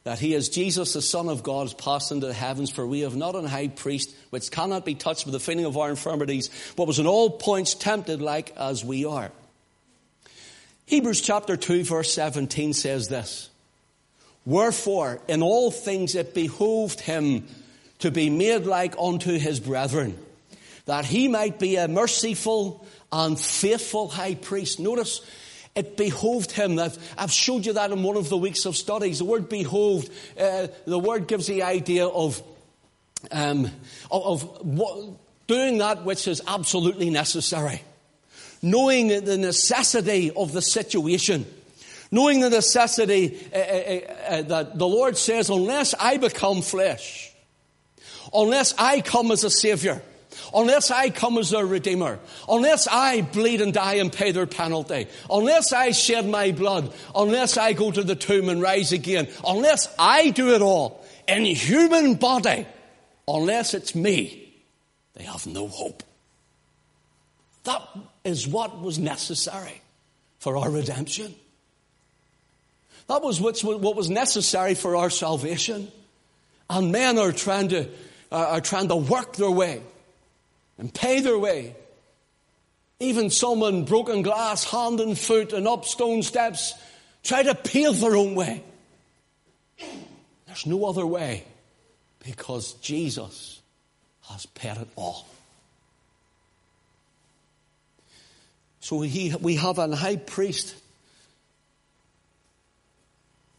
that 0.04 0.18
he 0.18 0.34
is 0.34 0.48
Jesus, 0.48 0.94
the 0.94 1.02
Son 1.02 1.28
of 1.28 1.44
God, 1.44 1.76
passed 1.78 2.10
into 2.10 2.26
the 2.26 2.32
heavens, 2.32 2.70
for 2.70 2.84
we 2.84 3.00
have 3.00 3.14
not 3.14 3.36
an 3.36 3.44
high 3.44 3.68
priest 3.68 4.12
which 4.30 4.50
cannot 4.50 4.84
be 4.84 4.96
touched 4.96 5.26
with 5.26 5.32
the 5.32 5.40
feeling 5.40 5.64
of 5.64 5.76
our 5.76 5.90
infirmities, 5.90 6.50
but 6.76 6.88
was 6.88 6.98
in 6.98 7.06
all 7.06 7.30
points 7.30 7.74
tempted 7.74 8.20
like 8.20 8.52
as 8.56 8.84
we 8.84 9.04
are. 9.04 9.30
Hebrews 10.86 11.20
chapter 11.20 11.56
2 11.56 11.84
verse 11.84 12.12
17 12.12 12.72
says 12.72 13.08
this, 13.08 13.48
Wherefore 14.44 15.20
in 15.28 15.42
all 15.42 15.70
things 15.70 16.16
it 16.16 16.34
behoved 16.34 17.00
him 17.00 17.46
to 18.00 18.10
be 18.10 18.28
made 18.28 18.66
like 18.66 18.96
unto 18.98 19.38
his 19.38 19.60
brethren, 19.60 20.18
that 20.86 21.04
he 21.04 21.28
might 21.28 21.60
be 21.60 21.76
a 21.76 21.86
merciful 21.86 22.84
and 23.12 23.38
faithful 23.38 24.08
high 24.08 24.34
priest. 24.34 24.80
Notice, 24.80 25.20
it 25.74 25.96
behoved 25.96 26.52
him. 26.52 26.78
I've, 26.78 26.98
I've 27.16 27.32
showed 27.32 27.66
you 27.66 27.72
that 27.74 27.90
in 27.90 28.02
one 28.02 28.16
of 28.16 28.28
the 28.28 28.36
weeks 28.36 28.66
of 28.66 28.76
studies. 28.76 29.18
The 29.18 29.24
word 29.24 29.48
behoved, 29.48 30.10
uh, 30.38 30.68
the 30.86 30.98
word 30.98 31.26
gives 31.28 31.46
the 31.46 31.62
idea 31.62 32.06
of, 32.06 32.42
um, 33.30 33.70
of, 34.10 34.42
of 34.42 34.66
what, 34.66 35.16
doing 35.46 35.78
that 35.78 36.04
which 36.04 36.28
is 36.28 36.42
absolutely 36.46 37.10
necessary 37.10 37.82
knowing 38.62 39.08
the 39.08 39.36
necessity 39.36 40.30
of 40.30 40.52
the 40.52 40.62
situation, 40.62 41.44
knowing 42.10 42.40
the 42.40 42.50
necessity 42.50 43.46
uh, 43.52 43.58
uh, 43.58 44.36
uh, 44.36 44.42
that 44.42 44.78
the 44.78 44.86
Lord 44.86 45.18
says, 45.18 45.50
unless 45.50 45.94
I 45.94 46.16
become 46.16 46.62
flesh, 46.62 47.32
unless 48.32 48.74
I 48.78 49.00
come 49.00 49.32
as 49.32 49.42
a 49.42 49.50
savior, 49.50 50.00
unless 50.54 50.90
I 50.90 51.10
come 51.10 51.38
as 51.38 51.52
a 51.52 51.64
redeemer, 51.64 52.18
unless 52.48 52.86
I 52.88 53.22
bleed 53.22 53.60
and 53.60 53.72
die 53.72 53.94
and 53.94 54.12
pay 54.12 54.32
their 54.32 54.46
penalty, 54.46 55.06
unless 55.30 55.72
I 55.72 55.90
shed 55.92 56.26
my 56.26 56.52
blood, 56.52 56.92
unless 57.14 57.56
I 57.56 57.72
go 57.72 57.90
to 57.90 58.02
the 58.02 58.14
tomb 58.14 58.48
and 58.48 58.60
rise 58.60 58.92
again, 58.92 59.28
unless 59.46 59.92
I 59.98 60.30
do 60.30 60.54
it 60.54 60.62
all 60.62 61.04
in 61.28 61.44
human 61.44 62.14
body, 62.14 62.66
unless 63.26 63.74
it's 63.74 63.94
me, 63.94 64.54
they 65.14 65.24
have 65.24 65.46
no 65.46 65.68
hope. 65.68 66.02
That 67.64 67.82
is 68.24 68.46
what 68.48 68.80
was 68.80 68.98
necessary 68.98 69.80
for 70.38 70.56
our 70.56 70.70
redemption. 70.70 71.34
That 73.06 73.22
was 73.22 73.40
what 73.40 73.62
was 73.62 74.10
necessary 74.10 74.74
for 74.74 74.96
our 74.96 75.10
salvation. 75.10 75.90
And 76.70 76.90
men 76.92 77.18
are 77.18 77.32
trying 77.32 77.68
to, 77.68 77.88
uh, 78.30 78.36
are 78.36 78.60
trying 78.60 78.88
to 78.88 78.96
work 78.96 79.36
their 79.36 79.50
way 79.50 79.82
and 80.82 80.92
pay 80.92 81.20
their 81.20 81.38
way. 81.38 81.76
Even 82.98 83.30
some 83.30 83.62
in 83.62 83.84
broken 83.84 84.22
glass, 84.22 84.64
hand 84.64 84.98
and 84.98 85.16
foot, 85.16 85.52
and 85.52 85.68
up 85.68 85.84
stone 85.84 86.24
steps, 86.24 86.74
try 87.22 87.44
to 87.44 87.54
pave 87.54 88.00
their 88.00 88.16
own 88.16 88.34
way. 88.34 88.64
There's 90.46 90.66
no 90.66 90.84
other 90.86 91.06
way 91.06 91.44
because 92.24 92.72
Jesus 92.74 93.60
has 94.28 94.44
paid 94.44 94.76
it 94.76 94.88
all. 94.96 95.24
So 98.80 99.02
he, 99.02 99.32
we 99.40 99.54
have 99.54 99.78
a 99.78 99.94
high 99.94 100.16
priest 100.16 100.74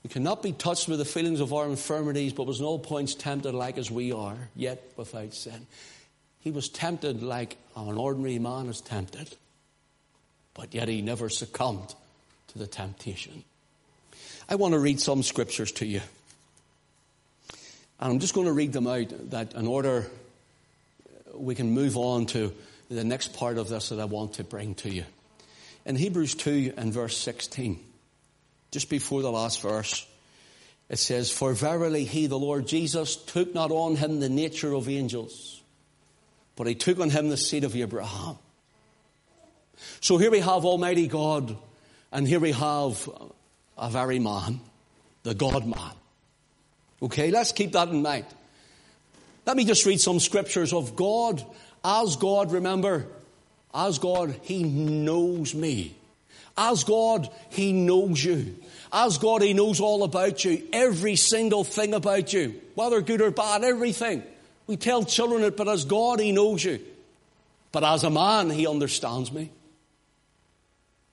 who 0.01 0.09
cannot 0.09 0.43
be 0.43 0.51
touched 0.51 0.89
with 0.89 0.99
the 0.99 1.05
feelings 1.05 1.39
of 1.39 1.53
our 1.53 1.67
infirmities, 1.67 2.33
but 2.33 2.47
was 2.47 2.59
in 2.59 2.65
all 2.65 2.79
points 2.79 3.15
tempted 3.15 3.53
like 3.53 3.77
as 3.77 3.89
we 3.89 4.11
are, 4.11 4.49
yet 4.57 4.83
without 4.97 5.33
sin. 5.33 5.67
He 6.43 6.51
was 6.51 6.67
tempted 6.67 7.23
like 7.23 7.55
an 7.75 7.97
ordinary 7.97 8.37
man 8.37 8.67
is 8.67 8.81
tempted, 8.81 9.33
but 10.53 10.73
yet 10.73 10.89
he 10.89 11.01
never 11.01 11.29
succumbed 11.29 11.95
to 12.49 12.59
the 12.59 12.67
temptation. 12.67 13.45
I 14.49 14.55
want 14.55 14.73
to 14.73 14.79
read 14.79 14.99
some 14.99 15.23
scriptures 15.23 15.71
to 15.73 15.85
you. 15.85 16.01
And 17.99 18.11
I'm 18.11 18.19
just 18.19 18.33
going 18.33 18.47
to 18.47 18.53
read 18.53 18.73
them 18.73 18.87
out 18.87 19.31
that 19.31 19.53
in 19.53 19.67
order 19.67 20.05
uh, 21.05 21.37
we 21.37 21.55
can 21.55 21.71
move 21.71 21.95
on 21.95 22.25
to 22.27 22.53
the 22.89 23.05
next 23.05 23.33
part 23.33 23.57
of 23.57 23.69
this 23.69 23.89
that 23.89 24.01
I 24.01 24.05
want 24.05 24.33
to 24.33 24.43
bring 24.43 24.75
to 24.75 24.89
you. 24.89 25.05
In 25.85 25.95
Hebrews 25.95 26.35
2 26.35 26.73
and 26.75 26.91
verse 26.91 27.17
16, 27.17 27.79
just 28.71 28.89
before 28.89 29.21
the 29.21 29.31
last 29.31 29.61
verse, 29.61 30.05
it 30.89 30.99
says, 30.99 31.31
For 31.31 31.53
verily 31.53 32.03
he, 32.03 32.27
the 32.27 32.37
Lord 32.37 32.67
Jesus, 32.67 33.15
took 33.15 33.55
not 33.55 33.71
on 33.71 33.95
him 33.95 34.19
the 34.19 34.27
nature 34.27 34.73
of 34.73 34.89
angels, 34.89 35.61
but 36.55 36.67
he 36.67 36.75
took 36.75 36.99
on 36.99 37.09
him 37.09 37.29
the 37.29 37.37
seed 37.37 37.63
of 37.63 37.75
Abraham. 37.75 38.37
So 40.01 40.17
here 40.17 40.31
we 40.31 40.39
have 40.39 40.65
Almighty 40.65 41.07
God, 41.07 41.55
and 42.11 42.27
here 42.27 42.39
we 42.39 42.51
have 42.51 43.09
a 43.77 43.89
very 43.89 44.19
man, 44.19 44.59
the 45.23 45.33
God 45.33 45.65
man. 45.65 45.91
Okay, 47.01 47.31
let's 47.31 47.51
keep 47.51 47.73
that 47.73 47.89
in 47.89 48.01
mind. 48.01 48.25
Let 49.45 49.57
me 49.57 49.65
just 49.65 49.85
read 49.85 49.99
some 49.99 50.19
scriptures 50.19 50.71
of 50.71 50.95
God 50.95 51.43
as 51.83 52.15
God, 52.15 52.51
remember, 52.51 53.07
as 53.73 53.99
God, 53.99 54.39
He 54.43 54.63
knows 54.63 55.53
me. 55.53 55.95
As 56.57 56.83
God, 56.83 57.29
He 57.49 57.73
knows 57.73 58.23
you. 58.23 58.55
As 58.91 59.17
God, 59.17 59.41
He 59.41 59.53
knows 59.53 59.81
all 59.81 60.03
about 60.03 60.45
you. 60.45 60.67
Every 60.71 61.15
single 61.15 61.63
thing 61.63 61.93
about 61.93 62.31
you. 62.31 62.61
Whether 62.75 63.01
good 63.01 63.21
or 63.21 63.31
bad, 63.31 63.63
everything. 63.63 64.23
We 64.67 64.77
tell 64.77 65.03
children 65.03 65.43
it, 65.43 65.57
but 65.57 65.67
as 65.67 65.85
God, 65.85 66.19
He 66.19 66.31
knows 66.31 66.63
you. 66.63 66.79
But 67.71 67.83
as 67.83 68.03
a 68.03 68.09
man, 68.09 68.49
He 68.49 68.67
understands 68.67 69.31
me. 69.31 69.51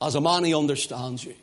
As 0.00 0.14
a 0.14 0.20
man, 0.20 0.44
He 0.44 0.54
understands 0.54 1.24
you. 1.24 1.34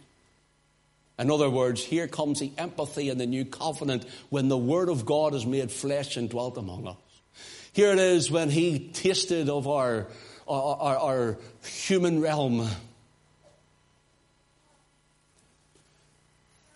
In 1.19 1.31
other 1.31 1.49
words, 1.49 1.83
here 1.83 2.07
comes 2.07 2.39
the 2.39 2.51
empathy 2.57 3.09
in 3.09 3.17
the 3.17 3.25
new 3.25 3.43
covenant 3.43 4.05
when 4.29 4.49
the 4.49 4.57
Word 4.57 4.89
of 4.89 5.05
God 5.05 5.33
is 5.33 5.45
made 5.45 5.71
flesh 5.71 6.15
and 6.15 6.29
dwelt 6.29 6.57
among 6.57 6.87
us. 6.87 6.95
Here 7.73 7.91
it 7.91 7.99
is 7.99 8.29
when 8.29 8.49
He 8.49 8.89
tasted 8.89 9.49
of 9.49 9.67
our, 9.67 10.07
our, 10.47 10.77
our, 10.77 10.97
our 10.97 11.37
human 11.63 12.21
realm. 12.21 12.69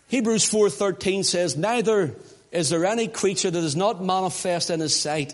Hebrews 0.07 0.49
4:13 0.49 1.23
says, 1.23 1.55
"Neither 1.55 2.15
is 2.51 2.69
there 2.69 2.85
any 2.85 3.07
creature 3.07 3.49
that 3.49 3.63
is 3.63 3.75
not 3.75 4.03
manifest 4.03 4.69
in 4.69 4.79
his 4.79 4.95
sight, 4.95 5.33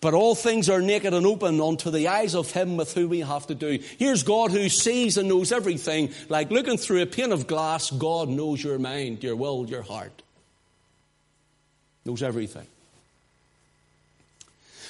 but 0.00 0.14
all 0.14 0.34
things 0.34 0.68
are 0.68 0.80
naked 0.80 1.14
and 1.14 1.26
open 1.26 1.60
unto 1.60 1.90
the 1.90 2.08
eyes 2.08 2.34
of 2.34 2.50
him 2.52 2.76
with 2.76 2.92
whom 2.94 3.10
we 3.10 3.20
have 3.20 3.46
to 3.46 3.54
do." 3.54 3.78
Here's 3.98 4.22
God 4.22 4.50
who 4.50 4.68
sees 4.68 5.16
and 5.16 5.28
knows 5.28 5.50
everything, 5.50 6.10
like 6.28 6.50
looking 6.50 6.76
through 6.76 7.02
a 7.02 7.06
pane 7.06 7.32
of 7.32 7.46
glass, 7.46 7.90
God 7.90 8.28
knows 8.28 8.62
your 8.62 8.78
mind, 8.78 9.22
your 9.22 9.36
will, 9.36 9.66
your 9.68 9.82
heart. 9.82 10.22
Knows 12.04 12.22
everything. 12.22 12.66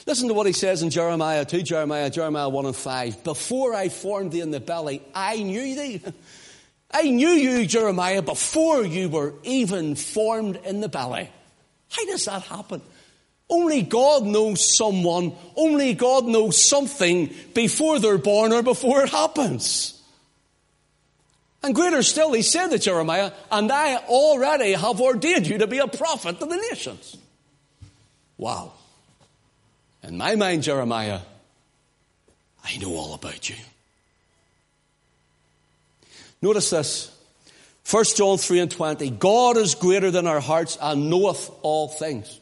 Listen 0.09 0.29
to 0.29 0.35
what 0.35 0.47
he 0.47 0.55
says 0.55 0.83
in 0.83 0.89
Jeremiah 0.89 1.45
2, 1.45 1.63
Jeremiah, 1.63 2.09
Jeremiah 2.09 2.49
1 2.49 2.65
and 2.65 2.75
5. 2.75 3.25
Before 3.25 3.75
I 3.75 3.91
formed 3.91 4.33
thee 4.33 4.41
in 4.41 4.51
the 4.51 4.59
belly, 4.59 5.03
I 5.15 5.43
knew 5.43 5.75
thee. 5.75 6.03
I 6.91 7.03
knew 7.11 7.29
you, 7.29 7.67
Jeremiah, 7.67 8.23
before 8.23 8.83
you 8.83 9.11
were 9.11 9.35
even 9.43 9.95
formed 9.95 10.57
in 10.65 10.81
the 10.81 10.89
belly. 10.89 11.29
How 11.91 12.05
does 12.07 12.25
that 12.27 12.43
happen? 12.43 12.83
Only 13.51 13.83
God 13.83 14.25
knows 14.25 14.77
someone, 14.77 15.35
only 15.57 15.95
God 15.95 16.27
knows 16.27 16.63
something 16.63 17.35
before 17.55 17.99
they're 17.99 18.19
born 18.19 18.53
or 18.53 18.63
before 18.63 19.03
it 19.03 19.09
happens. 19.09 19.95
And 21.63 21.75
greater 21.75 22.03
still, 22.03 22.33
he 22.35 22.43
said 22.43 22.69
to 22.69 22.79
Jeremiah, 22.79 23.33
and 23.51 23.73
I 23.73 23.97
already 23.97 24.73
have 24.73 25.01
ordained 25.01 25.47
you 25.47 25.59
to 25.59 25.67
be 25.67 25.79
a 25.79 25.89
prophet 25.89 26.39
to 26.41 26.47
the 26.47 26.57
nations. 26.57 27.17
Wow. 28.37 28.73
In 30.03 30.17
my 30.17 30.37
mind, 30.37 30.63
Jeremiah, 30.63 31.21
I 32.65 32.77
know 32.77 32.95
all 32.95 33.15
about 33.15 33.49
you. 33.49 33.57
Notice 36.41 36.71
this. 36.71 37.18
1 37.91 38.05
John 38.17 38.37
3 38.37 38.61
and 38.61 38.71
20. 38.71 39.11
God 39.11 39.57
is 39.57 39.75
greater 39.75 40.11
than 40.11 40.27
our 40.27 40.41
hearts 40.41 40.77
and 40.81 41.09
knoweth 41.09 41.51
all 41.63 41.89
things. 41.89 42.39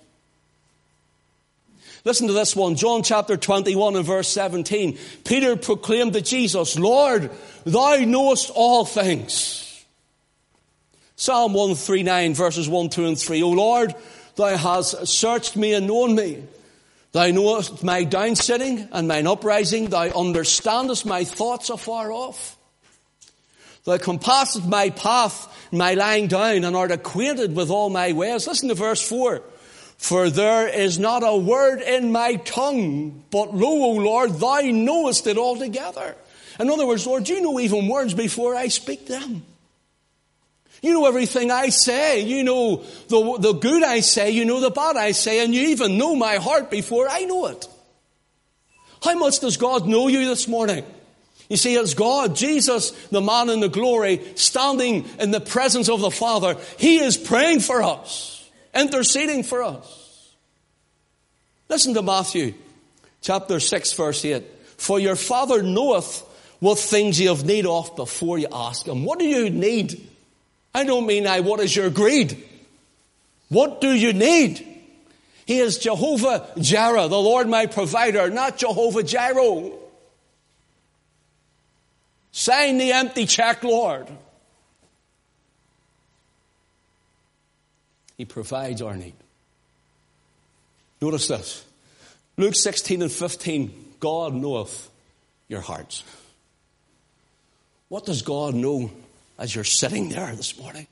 Listen 2.04 2.26
to 2.26 2.32
this 2.32 2.56
one. 2.56 2.74
John 2.74 3.02
chapter 3.02 3.36
21 3.36 3.96
and 3.96 4.04
verse 4.04 4.28
17. 4.28 4.98
Peter 5.24 5.56
proclaimed 5.56 6.14
to 6.14 6.20
Jesus, 6.20 6.78
Lord, 6.78 7.30
thou 7.64 7.96
knowest 7.98 8.50
all 8.54 8.84
things. 8.84 9.84
Psalm 11.14 11.52
139 11.52 12.34
verses 12.34 12.68
1, 12.68 12.88
2 12.90 13.06
and 13.06 13.18
3. 13.18 13.42
O 13.42 13.50
Lord, 13.50 13.94
thou 14.34 14.56
hast 14.56 15.06
searched 15.06 15.56
me 15.56 15.74
and 15.74 15.86
known 15.86 16.14
me. 16.14 16.42
Thou 17.12 17.28
knowest 17.28 17.84
my 17.84 18.04
downsitting 18.04 18.88
and 18.90 19.08
mine 19.08 19.26
uprising. 19.26 19.90
Thou 19.90 20.08
understandest 20.08 21.06
my 21.06 21.24
thoughts 21.24 21.70
afar 21.70 22.10
off. 22.10 22.55
Thou 23.86 23.98
compassest 23.98 24.66
my 24.66 24.90
path, 24.90 25.70
my 25.72 25.94
lying 25.94 26.26
down, 26.26 26.64
and 26.64 26.74
art 26.74 26.90
acquainted 26.90 27.54
with 27.54 27.70
all 27.70 27.88
my 27.88 28.12
ways. 28.12 28.48
Listen 28.48 28.68
to 28.68 28.74
verse 28.74 29.00
4. 29.00 29.40
For 29.96 30.28
there 30.28 30.68
is 30.68 30.98
not 30.98 31.22
a 31.24 31.36
word 31.36 31.80
in 31.80 32.10
my 32.10 32.34
tongue, 32.34 33.24
but 33.30 33.54
lo, 33.54 33.68
O 33.68 33.92
Lord, 33.92 34.34
thou 34.34 34.60
knowest 34.62 35.28
it 35.28 35.38
altogether. 35.38 36.16
In 36.58 36.68
other 36.68 36.84
words, 36.84 37.06
Lord, 37.06 37.28
you 37.28 37.40
know 37.40 37.60
even 37.60 37.86
words 37.86 38.12
before 38.12 38.56
I 38.56 38.68
speak 38.68 39.06
them. 39.06 39.44
You 40.82 40.92
know 40.92 41.06
everything 41.06 41.52
I 41.52 41.68
say. 41.68 42.22
You 42.22 42.42
know 42.42 42.84
the, 43.06 43.38
the 43.38 43.52
good 43.52 43.84
I 43.84 44.00
say. 44.00 44.30
You 44.30 44.44
know 44.44 44.60
the 44.60 44.70
bad 44.70 44.96
I 44.96 45.12
say. 45.12 45.44
And 45.44 45.54
you 45.54 45.68
even 45.68 45.96
know 45.96 46.16
my 46.16 46.36
heart 46.36 46.72
before 46.72 47.08
I 47.08 47.20
know 47.20 47.46
it. 47.46 47.66
How 49.02 49.14
much 49.14 49.38
does 49.38 49.56
God 49.56 49.86
know 49.86 50.08
you 50.08 50.26
this 50.26 50.48
morning? 50.48 50.84
You 51.48 51.56
see, 51.56 51.76
as 51.76 51.94
God, 51.94 52.34
Jesus, 52.34 52.90
the 53.10 53.20
man 53.20 53.50
in 53.50 53.60
the 53.60 53.68
glory, 53.68 54.20
standing 54.34 55.04
in 55.20 55.30
the 55.30 55.40
presence 55.40 55.88
of 55.88 56.00
the 56.00 56.10
Father. 56.10 56.56
He 56.78 56.98
is 56.98 57.16
praying 57.16 57.60
for 57.60 57.82
us, 57.82 58.48
interceding 58.74 59.44
for 59.44 59.62
us. 59.62 60.32
Listen 61.68 61.94
to 61.94 62.02
Matthew 62.02 62.54
chapter 63.20 63.60
6 63.60 63.92
verse 63.94 64.24
8. 64.24 64.44
For 64.76 64.98
your 64.98 65.16
Father 65.16 65.62
knoweth 65.62 66.22
what 66.60 66.78
things 66.78 67.20
you 67.20 67.28
have 67.28 67.44
need 67.44 67.66
of 67.66 67.94
before 67.96 68.38
you 68.38 68.48
ask 68.52 68.86
Him. 68.86 69.04
What 69.04 69.18
do 69.18 69.24
you 69.24 69.50
need? 69.50 70.08
I 70.74 70.84
don't 70.84 71.06
mean 71.06 71.26
I, 71.26 71.40
what 71.40 71.60
is 71.60 71.74
your 71.74 71.90
greed? 71.90 72.42
What 73.48 73.80
do 73.80 73.92
you 73.92 74.12
need? 74.12 74.66
He 75.46 75.58
is 75.58 75.78
Jehovah 75.78 76.48
Jireh, 76.58 77.08
the 77.08 77.18
Lord 77.18 77.48
my 77.48 77.66
provider, 77.66 78.30
not 78.30 78.58
Jehovah 78.58 79.04
Jireh. 79.04 79.70
Sign 82.36 82.76
the 82.76 82.92
empty 82.92 83.24
check, 83.24 83.64
Lord. 83.64 84.06
He 88.18 88.26
provides 88.26 88.82
our 88.82 88.94
need. 88.94 89.14
Notice 91.00 91.28
this. 91.28 91.64
Luke 92.36 92.54
16 92.54 93.00
and 93.00 93.10
15. 93.10 93.94
God 94.00 94.34
knoweth 94.34 94.90
your 95.48 95.62
hearts. 95.62 96.04
What 97.88 98.04
does 98.04 98.20
God 98.20 98.52
know 98.54 98.90
as 99.38 99.54
you're 99.54 99.64
sitting 99.64 100.10
there 100.10 100.36
this 100.36 100.58
morning? 100.58 100.86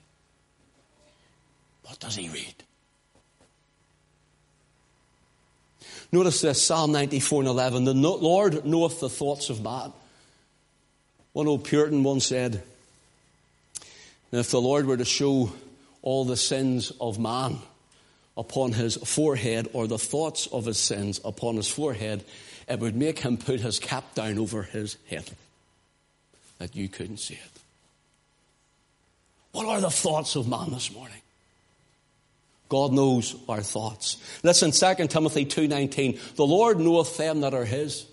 What 1.83 2.01
does 2.01 2.16
he 2.16 2.31
read? 2.31 2.55
Notice 6.11 6.40
this 6.40 6.64
Psalm 6.64 6.92
94 6.92 7.42
and 7.42 7.49
11. 7.51 7.85
The 7.85 7.92
Lord 7.92 8.64
knoweth 8.64 9.01
the 9.01 9.11
thoughts 9.11 9.51
of 9.51 9.62
man 9.62 9.92
one 11.35 11.49
old 11.49 11.64
Puritan 11.64 12.05
once 12.05 12.25
said, 12.27 12.62
if 14.31 14.51
the 14.51 14.61
Lord 14.61 14.87
were 14.87 14.97
to 14.97 15.05
show 15.05 15.53
all 16.01 16.25
the 16.25 16.37
sins 16.37 16.92
of 17.01 17.18
man 17.18 17.59
upon 18.37 18.73
his 18.73 18.97
forehead 18.97 19.68
or 19.73 19.87
the 19.87 19.99
thoughts 19.99 20.47
of 20.47 20.64
his 20.64 20.79
sins 20.79 21.20
upon 21.25 21.57
his 21.57 21.68
forehead, 21.68 22.25
it 22.68 22.79
would 22.79 22.94
make 22.94 23.18
him 23.18 23.37
put 23.37 23.61
his 23.61 23.81
cap 23.81 24.14
down 24.14 24.38
over 24.38 24.62
his 24.62 24.97
head 25.09 25.29
that 26.59 26.77
you 26.77 26.88
couldn't 26.88 27.18
see 27.18 27.35
it. 27.35 27.61
What 29.51 29.66
are 29.66 29.81
the 29.81 29.90
thoughts 29.90 30.37
of 30.37 30.49
man 30.49 30.70
this 30.70 30.92
morning? 30.92 31.20
God 32.68 32.92
knows 32.92 33.35
our 33.49 33.61
thoughts. 33.61 34.18
Listen, 34.44 34.70
2 34.70 35.09
Timothy 35.09 35.47
2.19, 35.47 36.37
the 36.37 36.47
Lord 36.47 36.79
knoweth 36.79 37.16
them 37.16 37.40
that 37.40 37.55
are 37.55 37.64
his. 37.64 38.07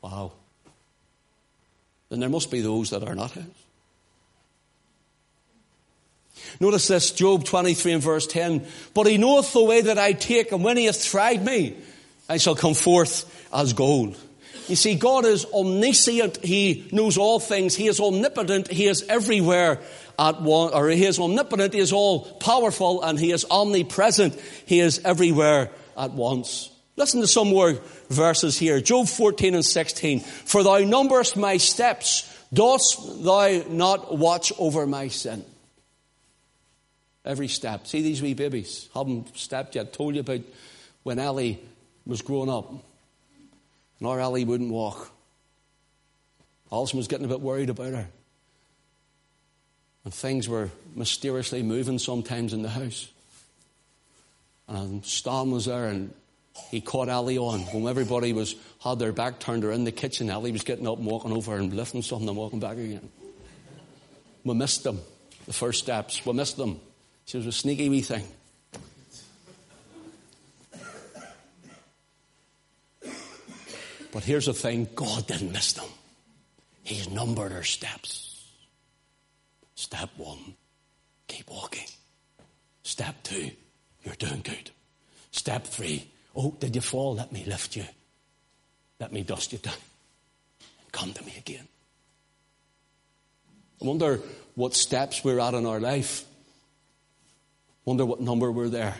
Wow 0.00 0.32
then 2.10 2.20
there 2.20 2.28
must 2.28 2.50
be 2.50 2.60
those 2.60 2.90
that 2.90 3.02
are 3.02 3.14
not 3.14 3.32
his. 3.32 3.44
Notice 6.60 6.88
this, 6.88 7.10
Job 7.10 7.44
23 7.44 7.92
and 7.92 8.02
verse 8.02 8.26
10. 8.26 8.66
But 8.94 9.06
he 9.06 9.18
knoweth 9.18 9.52
the 9.52 9.62
way 9.62 9.82
that 9.82 9.98
I 9.98 10.12
take, 10.12 10.52
and 10.52 10.64
when 10.64 10.76
he 10.76 10.86
hath 10.86 11.04
tried 11.04 11.44
me, 11.44 11.76
I 12.28 12.38
shall 12.38 12.54
come 12.54 12.74
forth 12.74 13.48
as 13.52 13.72
gold. 13.72 14.16
You 14.68 14.76
see, 14.76 14.96
God 14.96 15.24
is 15.24 15.46
omniscient. 15.46 16.44
He 16.44 16.88
knows 16.92 17.16
all 17.16 17.40
things. 17.40 17.74
He 17.74 17.88
is 17.88 18.00
omnipotent. 18.00 18.68
He 18.68 18.86
is 18.86 19.02
everywhere 19.08 19.80
at 20.18 20.42
one, 20.42 20.74
or 20.74 20.88
he 20.88 21.04
is 21.06 21.18
omnipotent. 21.18 21.72
He 21.72 21.80
is 21.80 21.92
all 21.92 22.20
powerful 22.20 23.02
and 23.02 23.18
he 23.18 23.32
is 23.32 23.46
omnipresent. 23.50 24.38
He 24.66 24.80
is 24.80 25.00
everywhere 25.04 25.70
at 25.96 26.12
once. 26.12 26.70
Listen 26.98 27.20
to 27.20 27.28
some 27.28 27.50
more 27.50 27.78
verses 28.10 28.58
here. 28.58 28.80
Job 28.80 29.06
14 29.06 29.54
and 29.54 29.64
16. 29.64 30.18
For 30.18 30.64
thou 30.64 30.78
numberest 30.78 31.36
my 31.36 31.56
steps, 31.56 32.28
dost 32.52 33.22
thou 33.22 33.62
not 33.68 34.18
watch 34.18 34.52
over 34.58 34.84
my 34.84 35.06
sin? 35.06 35.44
Every 37.24 37.46
step. 37.46 37.86
See 37.86 38.02
these 38.02 38.20
wee 38.20 38.34
babies? 38.34 38.88
Haven't 38.94 39.38
stepped 39.38 39.76
yet. 39.76 39.92
Told 39.92 40.16
you 40.16 40.22
about 40.22 40.40
when 41.04 41.20
Ellie 41.20 41.60
was 42.04 42.20
growing 42.20 42.50
up. 42.50 42.68
And 42.68 44.08
our 44.08 44.18
Ellie 44.18 44.44
wouldn't 44.44 44.72
walk. 44.72 45.12
Alison 46.72 46.96
was 46.96 47.06
getting 47.06 47.26
a 47.26 47.28
bit 47.28 47.40
worried 47.40 47.70
about 47.70 47.92
her. 47.92 48.08
And 50.04 50.12
things 50.12 50.48
were 50.48 50.70
mysteriously 50.96 51.62
moving 51.62 52.00
sometimes 52.00 52.52
in 52.52 52.62
the 52.62 52.68
house. 52.68 53.06
And 54.66 55.04
Stan 55.04 55.52
was 55.52 55.66
there 55.66 55.86
and 55.86 56.12
he 56.70 56.80
caught 56.80 57.08
Ali 57.08 57.38
on 57.38 57.60
when 57.60 57.86
everybody 57.86 58.32
was 58.32 58.54
had 58.80 58.98
their 58.98 59.12
back 59.12 59.40
turned 59.40 59.64
around 59.64 59.80
in 59.80 59.84
the 59.84 59.92
kitchen. 59.92 60.30
Ali 60.30 60.52
was 60.52 60.62
getting 60.62 60.86
up 60.86 60.98
and 60.98 61.06
walking 61.06 61.32
over 61.32 61.56
and 61.56 61.72
lifting 61.72 62.02
something 62.02 62.28
and 62.28 62.36
walking 62.36 62.60
back 62.60 62.76
again. 62.76 63.08
We 64.44 64.54
missed 64.54 64.84
them, 64.84 65.00
the 65.46 65.52
first 65.52 65.80
steps. 65.80 66.24
We 66.24 66.32
missed 66.32 66.56
them. 66.56 66.80
She 67.24 67.36
was 67.36 67.46
a 67.46 67.52
sneaky 67.52 67.88
wee 67.88 68.02
thing. 68.02 68.24
But 74.10 74.24
here's 74.24 74.46
the 74.46 74.54
thing 74.54 74.88
God 74.94 75.26
didn't 75.26 75.52
miss 75.52 75.74
them. 75.74 75.88
He's 76.82 77.10
numbered 77.10 77.52
her 77.52 77.62
steps. 77.62 78.46
Step 79.74 80.10
one, 80.16 80.54
keep 81.26 81.50
walking. 81.50 81.86
Step 82.82 83.22
two, 83.22 83.50
you're 84.02 84.14
doing 84.14 84.40
good. 84.42 84.70
Step 85.30 85.66
three, 85.66 86.10
Oh, 86.38 86.54
did 86.60 86.76
you 86.76 86.80
fall? 86.80 87.16
Let 87.16 87.32
me 87.32 87.44
lift 87.44 87.74
you. 87.74 87.84
Let 89.00 89.12
me 89.12 89.24
dust 89.24 89.52
you 89.52 89.58
down. 89.58 89.74
And 90.80 90.92
come 90.92 91.12
to 91.12 91.24
me 91.24 91.34
again. 91.36 91.66
I 93.82 93.84
wonder 93.84 94.20
what 94.54 94.74
steps 94.74 95.24
we're 95.24 95.40
at 95.40 95.54
in 95.54 95.66
our 95.66 95.80
life. 95.80 96.24
Wonder 97.84 98.06
what 98.06 98.20
number 98.20 98.52
we're 98.52 98.68
there. 98.68 98.94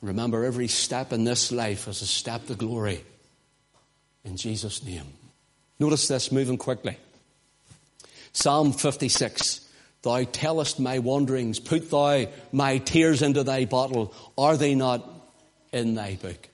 Remember, 0.00 0.44
every 0.44 0.68
step 0.68 1.12
in 1.12 1.24
this 1.24 1.52
life 1.52 1.88
is 1.88 2.00
a 2.00 2.06
step 2.06 2.46
to 2.46 2.54
glory. 2.54 3.04
In 4.24 4.36
Jesus' 4.38 4.82
name. 4.82 5.12
Notice 5.78 6.08
this 6.08 6.32
moving 6.32 6.56
quickly. 6.56 6.96
Psalm 8.32 8.72
56. 8.72 9.66
Thou 10.02 10.24
tellest 10.24 10.80
my 10.80 11.00
wanderings, 11.00 11.58
put 11.58 11.90
thou 11.90 12.26
my 12.52 12.78
tears 12.78 13.20
into 13.20 13.42
thy 13.42 13.64
bottle. 13.66 14.14
Are 14.38 14.56
they 14.56 14.74
not 14.74 15.17
in 15.72 15.94
thy 15.94 16.16
book. 16.16 16.48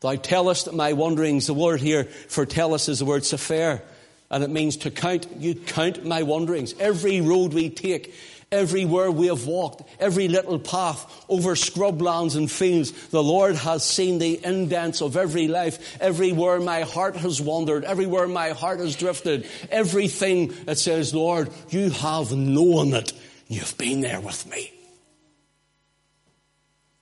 Thou 0.00 0.16
tellest 0.16 0.72
my 0.72 0.92
wanderings. 0.92 1.46
The 1.46 1.54
word 1.54 1.80
here 1.80 2.04
for 2.04 2.44
tell 2.44 2.74
us 2.74 2.88
is 2.88 2.98
the 2.98 3.04
word 3.04 3.24
sefer, 3.24 3.82
and 4.30 4.44
it 4.44 4.50
means 4.50 4.78
to 4.78 4.90
count. 4.90 5.26
You 5.38 5.54
count 5.54 6.04
my 6.04 6.22
wanderings. 6.22 6.74
Every 6.78 7.20
road 7.20 7.54
we 7.54 7.70
take 7.70 8.14
Everywhere 8.52 9.10
we 9.10 9.28
have 9.28 9.46
walked, 9.46 9.82
every 9.98 10.28
little 10.28 10.58
path 10.58 11.24
over 11.30 11.54
scrublands 11.54 12.36
and 12.36 12.50
fields, 12.50 12.92
the 13.08 13.22
Lord 13.22 13.56
has 13.56 13.82
seen 13.82 14.18
the 14.18 14.44
indents 14.44 15.00
of 15.00 15.16
every 15.16 15.48
life. 15.48 15.96
Everywhere 16.02 16.60
my 16.60 16.82
heart 16.82 17.16
has 17.16 17.40
wandered, 17.40 17.82
everywhere 17.84 18.28
my 18.28 18.50
heart 18.50 18.80
has 18.80 18.94
drifted, 18.94 19.48
everything 19.70 20.48
that 20.66 20.78
says, 20.78 21.14
Lord, 21.14 21.48
you 21.70 21.88
have 21.88 22.32
known 22.32 22.92
it. 22.92 23.14
You've 23.48 23.78
been 23.78 24.02
there 24.02 24.20
with 24.20 24.46
me. 24.50 24.70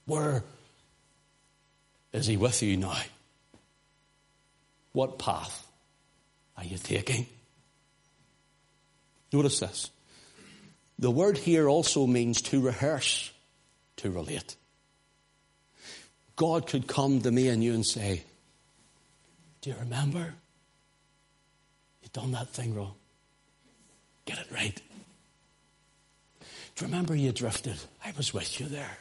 Where 0.06 0.44
is 2.12 2.26
He 2.26 2.36
with 2.36 2.62
you 2.62 2.76
now? 2.76 3.00
What 4.92 5.18
path 5.18 5.66
are 6.56 6.64
you 6.64 6.78
taking? 6.78 7.26
Notice 9.32 9.60
this. 9.60 9.90
The 10.98 11.10
word 11.10 11.38
here 11.38 11.68
also 11.68 12.06
means 12.06 12.42
to 12.42 12.60
rehearse, 12.60 13.30
to 13.98 14.10
relate. 14.10 14.56
God 16.36 16.66
could 16.66 16.86
come 16.86 17.20
to 17.22 17.30
me 17.30 17.48
and 17.48 17.62
you 17.62 17.74
and 17.74 17.86
say, 17.86 18.22
Do 19.60 19.70
you 19.70 19.76
remember? 19.80 20.34
You've 22.02 22.12
done 22.12 22.32
that 22.32 22.48
thing 22.48 22.74
wrong. 22.74 22.94
Get 24.24 24.38
it 24.38 24.46
right. 24.52 24.80
Do 26.40 26.46
you 26.84 26.86
remember 26.86 27.14
you 27.14 27.32
drifted? 27.32 27.76
I 28.04 28.12
was 28.16 28.34
with 28.34 28.60
you 28.60 28.66
there. 28.66 28.98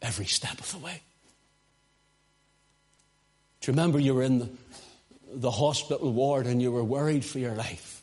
Every 0.00 0.26
step 0.26 0.58
of 0.60 0.70
the 0.72 0.78
way. 0.78 1.02
Do 3.60 3.70
you 3.70 3.72
remember 3.72 3.98
you 3.98 4.14
were 4.14 4.22
in 4.22 4.38
the, 4.38 4.48
the 5.32 5.50
hospital 5.50 6.12
ward 6.12 6.46
and 6.46 6.62
you 6.62 6.70
were 6.70 6.84
worried 6.84 7.24
for 7.24 7.38
your 7.38 7.54
life? 7.54 8.02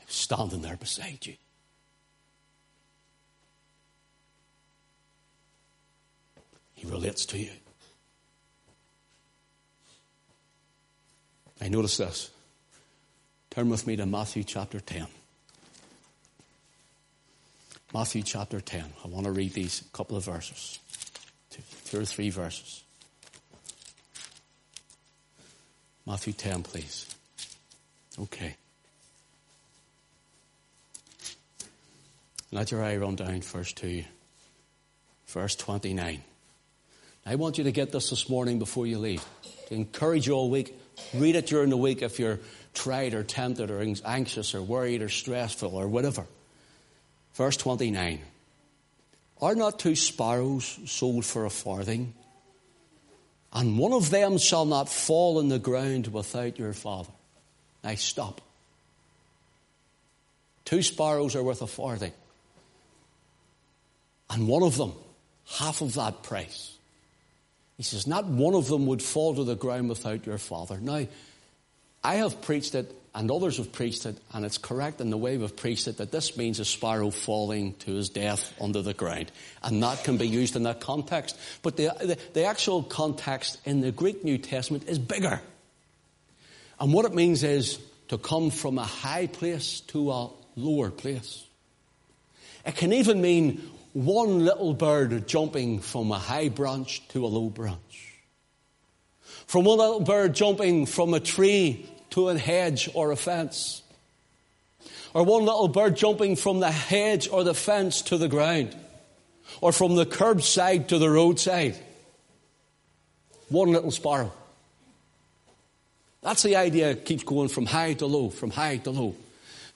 I 0.00 0.04
was 0.06 0.14
standing 0.14 0.62
there 0.62 0.76
beside 0.76 1.24
you. 1.24 1.34
He 6.74 6.86
relates 6.86 7.24
to 7.26 7.38
you. 7.38 7.50
I 11.60 11.68
notice 11.68 11.96
this. 11.96 12.30
Turn 13.50 13.70
with 13.70 13.86
me 13.86 13.96
to 13.96 14.04
Matthew 14.04 14.44
chapter 14.44 14.80
10. 14.80 15.06
Matthew 17.94 18.22
chapter 18.22 18.60
10. 18.60 18.84
I 19.04 19.08
want 19.08 19.24
to 19.26 19.30
read 19.30 19.54
these 19.54 19.84
couple 19.92 20.16
of 20.16 20.24
verses, 20.24 20.80
two, 21.50 21.62
two 21.84 22.00
or 22.00 22.04
three 22.04 22.28
verses. 22.28 22.82
Matthew 26.04 26.32
10, 26.32 26.64
please. 26.64 27.06
Okay. 28.18 28.56
Let 32.50 32.72
your 32.72 32.82
eye 32.82 32.96
run 32.96 33.14
down 33.14 33.42
first 33.42 33.76
to 33.76 34.02
verse 35.28 35.54
29. 35.54 36.20
I 37.26 37.34
want 37.36 37.58
you 37.58 37.64
to 37.64 37.72
get 37.72 37.92
this 37.92 38.10
this 38.10 38.28
morning 38.28 38.58
before 38.58 38.88
you 38.88 38.98
leave. 38.98 39.24
To 39.68 39.74
encourage 39.74 40.26
you 40.26 40.34
all 40.34 40.50
week. 40.50 40.76
Read 41.14 41.36
it 41.36 41.46
during 41.46 41.70
the 41.70 41.76
week 41.76 42.02
if 42.02 42.18
you're 42.18 42.40
tried 42.74 43.14
or 43.14 43.22
tempted 43.22 43.70
or 43.70 43.80
anxious 44.04 44.52
or 44.52 44.62
worried 44.62 45.00
or 45.00 45.08
stressful 45.08 45.76
or 45.76 45.86
whatever. 45.86 46.26
Verse 47.34 47.56
29. 47.56 48.20
Are 49.40 49.54
not 49.54 49.78
two 49.78 49.96
sparrows 49.96 50.78
sold 50.86 51.24
for 51.24 51.44
a 51.44 51.50
farthing? 51.50 52.14
and 53.54 53.78
one 53.78 53.92
of 53.92 54.10
them 54.10 54.36
shall 54.36 54.64
not 54.64 54.88
fall 54.88 55.38
in 55.38 55.48
the 55.48 55.60
ground 55.60 56.08
without 56.08 56.58
your 56.58 56.72
father. 56.72 57.12
Now 57.84 57.94
stop. 57.94 58.40
Two 60.64 60.82
sparrows 60.82 61.36
are 61.36 61.42
worth 61.42 61.62
a 61.62 61.66
farthing. 61.66 62.12
And 64.28 64.48
one 64.48 64.64
of 64.64 64.76
them, 64.76 64.92
half 65.46 65.82
of 65.82 65.94
that 65.94 66.24
price. 66.24 66.76
He 67.76 67.82
says, 67.84 68.06
not 68.06 68.24
one 68.24 68.54
of 68.54 68.66
them 68.66 68.86
would 68.86 69.02
fall 69.02 69.34
to 69.36 69.44
the 69.44 69.54
ground 69.54 69.88
without 69.88 70.26
your 70.26 70.38
father. 70.38 70.78
Now, 70.80 71.06
I 72.02 72.14
have 72.16 72.42
preached 72.42 72.74
it 72.74 72.92
and 73.14 73.30
others 73.30 73.58
have 73.58 73.70
preached 73.70 74.06
it, 74.06 74.18
and 74.32 74.44
it's 74.44 74.58
correct 74.58 75.00
in 75.00 75.10
the 75.10 75.16
way 75.16 75.36
we've 75.36 75.56
preached 75.56 75.86
it 75.86 75.98
that 75.98 76.10
this 76.10 76.36
means 76.36 76.58
a 76.58 76.64
sparrow 76.64 77.10
falling 77.10 77.74
to 77.74 77.92
his 77.92 78.08
death 78.08 78.52
under 78.60 78.82
the 78.82 78.92
ground. 78.92 79.30
And 79.62 79.80
that 79.84 80.02
can 80.02 80.16
be 80.16 80.26
used 80.26 80.56
in 80.56 80.64
that 80.64 80.80
context. 80.80 81.38
But 81.62 81.76
the, 81.76 81.92
the, 82.00 82.18
the 82.32 82.44
actual 82.44 82.82
context 82.82 83.60
in 83.64 83.80
the 83.80 83.92
Greek 83.92 84.24
New 84.24 84.36
Testament 84.38 84.88
is 84.88 84.98
bigger. 84.98 85.40
And 86.80 86.92
what 86.92 87.04
it 87.04 87.14
means 87.14 87.44
is 87.44 87.78
to 88.08 88.18
come 88.18 88.50
from 88.50 88.78
a 88.78 88.84
high 88.84 89.28
place 89.28 89.80
to 89.88 90.10
a 90.10 90.30
lower 90.56 90.90
place. 90.90 91.44
It 92.66 92.74
can 92.74 92.92
even 92.92 93.20
mean 93.20 93.62
one 93.92 94.44
little 94.44 94.74
bird 94.74 95.28
jumping 95.28 95.78
from 95.78 96.10
a 96.10 96.18
high 96.18 96.48
branch 96.48 97.06
to 97.08 97.24
a 97.24 97.28
low 97.28 97.48
branch. 97.48 98.12
From 99.46 99.66
one 99.66 99.78
little 99.78 100.00
bird 100.00 100.34
jumping 100.34 100.86
from 100.86 101.14
a 101.14 101.20
tree 101.20 101.88
to 102.14 102.28
a 102.28 102.38
hedge 102.38 102.88
or 102.94 103.10
a 103.10 103.16
fence. 103.16 103.82
Or 105.12 105.24
one 105.24 105.44
little 105.44 105.66
bird 105.66 105.96
jumping 105.96 106.36
from 106.36 106.60
the 106.60 106.70
hedge 106.70 107.28
or 107.28 107.42
the 107.42 107.54
fence 107.54 108.02
to 108.02 108.16
the 108.16 108.28
ground. 108.28 108.74
Or 109.60 109.72
from 109.72 109.96
the 109.96 110.06
curbside 110.06 110.88
to 110.88 110.98
the 110.98 111.10
roadside. 111.10 111.76
One 113.48 113.72
little 113.72 113.90
sparrow. 113.90 114.32
That's 116.22 116.44
the 116.44 116.54
idea. 116.54 116.90
It 116.90 117.04
keeps 117.04 117.24
going 117.24 117.48
from 117.48 117.66
high 117.66 117.94
to 117.94 118.06
low, 118.06 118.30
from 118.30 118.50
high 118.50 118.76
to 118.78 118.90
low. 118.90 119.16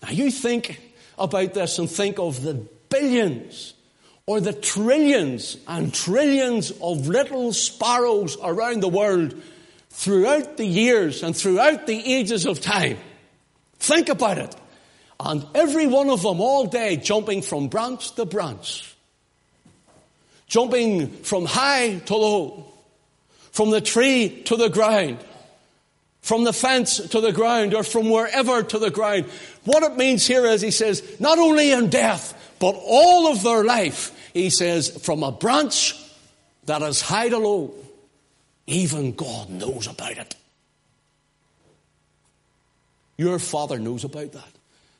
Now 0.01 0.11
you 0.11 0.31
think 0.31 0.81
about 1.18 1.55
this 1.55 1.79
and 1.81 1.90
think 1.90 2.20
of 2.20 2.42
the 2.42 2.55
billions 2.88 3.74
or 4.27 4.40
the 4.40 4.53
trillions 4.53 5.57
and 5.66 5.92
trillions 5.92 6.70
of 6.70 7.09
little 7.09 7.53
sparrows 7.53 8.37
around 8.42 8.81
the 8.81 8.88
world 8.88 9.35
throughout 9.90 10.57
the 10.57 10.66
years 10.66 11.22
and 11.22 11.37
throughout 11.37 11.87
the 11.87 12.14
ages 12.14 12.46
of 12.46 12.61
time. 12.61 12.98
Think 13.79 14.09
about 14.09 14.38
it. 14.38 14.55
And 15.20 15.44
every 15.55 15.87
one 15.87 16.11
of 16.11 16.22
them 16.22 16.40
all 16.40 16.66
day 16.66 16.96
jumping 16.96 17.42
from 17.42 17.68
branch 17.68 18.14
to 18.14 18.24
branch. 18.24 18.94
Jumping 20.46 21.09
from 21.09 21.44
high 21.44 21.98
to 22.07 22.16
low. 22.16 22.72
From 23.51 23.70
the 23.70 23.81
tree 23.81 24.42
to 24.44 24.57
the 24.57 24.68
ground. 24.68 25.18
From 26.20 26.44
the 26.44 26.53
fence 26.53 26.98
to 26.98 27.20
the 27.20 27.33
ground 27.33 27.74
or 27.74 27.83
from 27.83 28.11
wherever 28.11 28.62
to 28.62 28.79
the 28.79 28.90
ground. 28.90 29.27
What 29.64 29.83
it 29.83 29.96
means 29.96 30.27
here 30.27 30.46
is 30.46 30.61
he 30.61 30.70
says, 30.70 31.03
not 31.18 31.38
only 31.38 31.72
in 31.72 31.90
death, 31.90 32.35
but 32.61 32.77
all 32.79 33.33
of 33.33 33.42
their 33.42 33.64
life, 33.64 34.14
he 34.33 34.51
says, 34.51 34.88
from 34.88 35.22
a 35.22 35.33
branch 35.33 35.94
that 36.66 36.83
is 36.83 37.01
high 37.01 37.29
to 37.29 37.38
low 37.38 37.74
even 38.68 39.12
God 39.12 39.48
knows 39.48 39.87
about 39.87 40.18
it. 40.18 40.37
Your 43.16 43.38
Father 43.38 43.78
knows 43.78 44.04
about 44.04 44.33
that. 44.33 44.48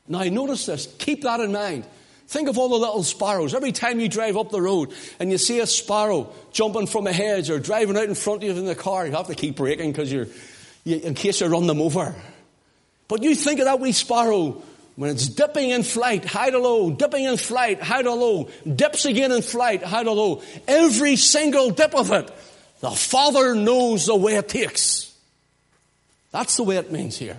Now, 0.07 0.23
notice 0.23 0.65
this. 0.65 0.93
Keep 0.97 1.21
that 1.21 1.39
in 1.39 1.51
mind. 1.51 1.85
Think 2.27 2.49
of 2.49 2.57
all 2.57 2.69
the 2.69 2.75
little 2.75 3.03
sparrows. 3.03 3.53
Every 3.53 3.71
time 3.71 3.99
you 3.99 4.09
drive 4.09 4.37
up 4.37 4.49
the 4.49 4.61
road 4.61 4.91
and 5.19 5.31
you 5.31 5.37
see 5.37 5.59
a 5.59 5.67
sparrow 5.67 6.33
jumping 6.51 6.87
from 6.87 7.07
a 7.07 7.13
hedge 7.13 7.49
or 7.49 7.59
driving 7.59 7.95
out 7.95 8.03
in 8.03 8.15
front 8.15 8.43
of 8.43 8.49
you 8.49 8.55
in 8.55 8.65
the 8.65 8.75
car, 8.75 9.05
you 9.05 9.13
have 9.13 9.27
to 9.27 9.35
keep 9.35 9.55
braking 9.55 9.91
because 9.91 10.11
you're, 10.11 10.27
you, 10.83 10.97
in 10.97 11.13
case 11.13 11.41
you 11.41 11.47
run 11.47 11.67
them 11.67 11.81
over. 11.81 12.15
But 13.07 13.23
you 13.23 13.35
think 13.35 13.59
of 13.59 13.65
that 13.65 13.79
wee 13.79 13.91
sparrow 13.91 14.61
when 14.95 15.11
it's 15.11 15.27
dipping 15.27 15.69
in 15.69 15.83
flight, 15.83 16.25
high 16.25 16.49
to 16.49 16.59
low, 16.59 16.91
dipping 16.91 17.23
in 17.23 17.37
flight, 17.37 17.81
high 17.81 18.01
to 18.01 18.13
low, 18.13 18.49
dips 18.67 19.05
again 19.05 19.31
in 19.31 19.41
flight, 19.41 19.83
high 19.83 20.03
to 20.03 20.11
low. 20.11 20.41
Every 20.67 21.15
single 21.15 21.69
dip 21.69 21.95
of 21.95 22.11
it 22.11 22.31
the 22.79 22.91
Father 22.91 23.55
knows 23.55 24.05
the 24.05 24.15
way 24.15 24.35
it 24.35 24.49
takes. 24.49 25.15
That's 26.31 26.55
the 26.57 26.63
way 26.63 26.77
it 26.77 26.91
means 26.91 27.17
here. 27.17 27.37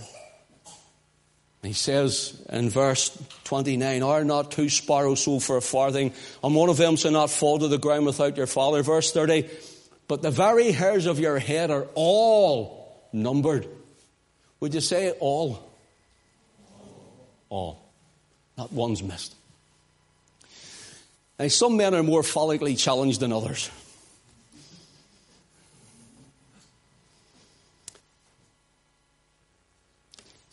He 1.62 1.74
says 1.74 2.42
in 2.48 2.70
verse 2.70 3.16
29, 3.44 4.02
Are 4.02 4.24
not 4.24 4.50
two 4.50 4.68
sparrows 4.68 5.22
sold 5.22 5.44
for 5.44 5.58
a 5.58 5.62
farthing, 5.62 6.12
and 6.42 6.54
one 6.54 6.70
of 6.70 6.78
them 6.78 6.96
shall 6.96 7.10
not 7.10 7.30
fall 7.30 7.58
to 7.58 7.68
the 7.68 7.78
ground 7.78 8.06
without 8.06 8.36
your 8.36 8.46
Father? 8.46 8.82
Verse 8.82 9.12
30, 9.12 9.48
But 10.08 10.22
the 10.22 10.30
very 10.30 10.72
hairs 10.72 11.06
of 11.06 11.18
your 11.18 11.38
head 11.38 11.70
are 11.70 11.86
all 11.94 13.04
numbered. 13.12 13.68
Would 14.60 14.74
you 14.74 14.80
say 14.80 15.10
all? 15.10 15.70
All. 17.50 17.82
Not 18.56 18.72
one's 18.72 19.02
missed. 19.02 19.34
Now, 21.38 21.48
some 21.48 21.76
men 21.76 21.94
are 21.94 22.02
more 22.02 22.22
follically 22.22 22.78
challenged 22.78 23.20
than 23.20 23.32
others. 23.32 23.70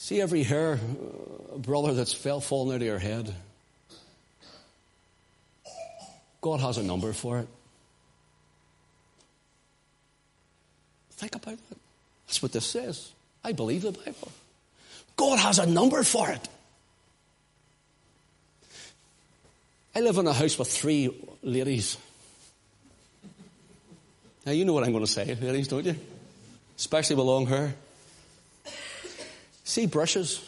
See 0.08 0.22
every 0.22 0.44
hair, 0.44 0.80
uh, 0.80 1.58
brother, 1.58 1.94
that's 1.94 2.14
fell 2.14 2.40
falling 2.40 2.74
out 2.74 2.82
of 2.82 2.88
your 2.88 2.98
head? 2.98 3.36
God 6.40 6.62
has 6.62 6.78
a 6.78 6.84
number 6.84 7.12
for 7.12 7.40
it. 7.40 7.48
Think 11.12 11.36
about 11.36 11.56
it. 11.56 11.78
That's 12.26 12.42
what 12.42 12.54
this 12.54 12.66
says. 12.66 13.12
I 13.44 13.52
believe 13.52 13.82
the 13.82 13.92
Bible. 13.92 14.32
God 15.18 15.40
has 15.40 15.60
a 15.60 15.66
number 15.66 16.02
for 16.04 16.30
it. 16.30 16.48
I 19.94 20.00
live 20.00 20.18
in 20.20 20.28
a 20.28 20.32
house 20.32 20.58
with 20.58 20.72
three 20.72 21.14
ladies. 21.44 21.98
Now, 24.46 24.54
you 24.54 24.64
know 24.64 24.72
what 24.72 24.86
I'm 24.86 24.94
going 24.94 25.04
to 25.04 25.12
say, 25.12 25.36
ladies, 25.36 25.68
don't 25.68 25.86
you? 25.86 25.98
Especially 26.78 27.18
with 27.18 27.26
long 27.26 27.46
hair. 27.46 27.74
See 29.68 29.86
brushes? 29.86 30.42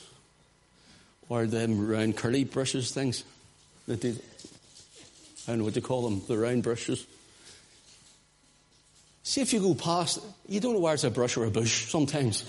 Or 1.27 1.45
them 1.45 1.89
round 1.89 2.15
curly 2.15 2.45
brushes 2.45 2.91
things? 2.91 3.25
that 3.85 3.99
they, 4.01 4.11
I 4.11 4.13
don't 5.47 5.57
know 5.57 5.63
what 5.65 5.75
you 5.75 5.81
call 5.81 6.03
them, 6.07 6.21
the 6.27 6.37
round 6.37 6.63
brushes. 6.63 7.05
See 9.23 9.41
if 9.41 9.51
you 9.51 9.59
go 9.59 9.73
past, 9.73 10.19
you 10.47 10.61
don't 10.61 10.73
know 10.73 10.79
where 10.79 10.93
it's 10.93 11.03
a 11.03 11.09
brush 11.09 11.35
or 11.35 11.43
a 11.45 11.51
bush 11.51 11.89
sometimes. 11.89 12.45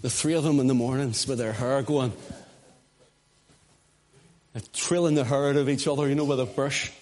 the 0.00 0.08
three 0.08 0.34
of 0.34 0.42
them 0.42 0.58
in 0.58 0.68
the 0.68 0.74
mornings 0.74 1.26
with 1.26 1.36
their 1.38 1.52
hair 1.52 1.82
going, 1.82 2.14
trilling 4.72 5.16
the 5.16 5.24
hair 5.24 5.50
out 5.50 5.56
of 5.56 5.68
each 5.68 5.86
other, 5.86 6.08
you 6.08 6.14
know, 6.14 6.24
with 6.24 6.40
a 6.40 6.46
brush. 6.46 6.92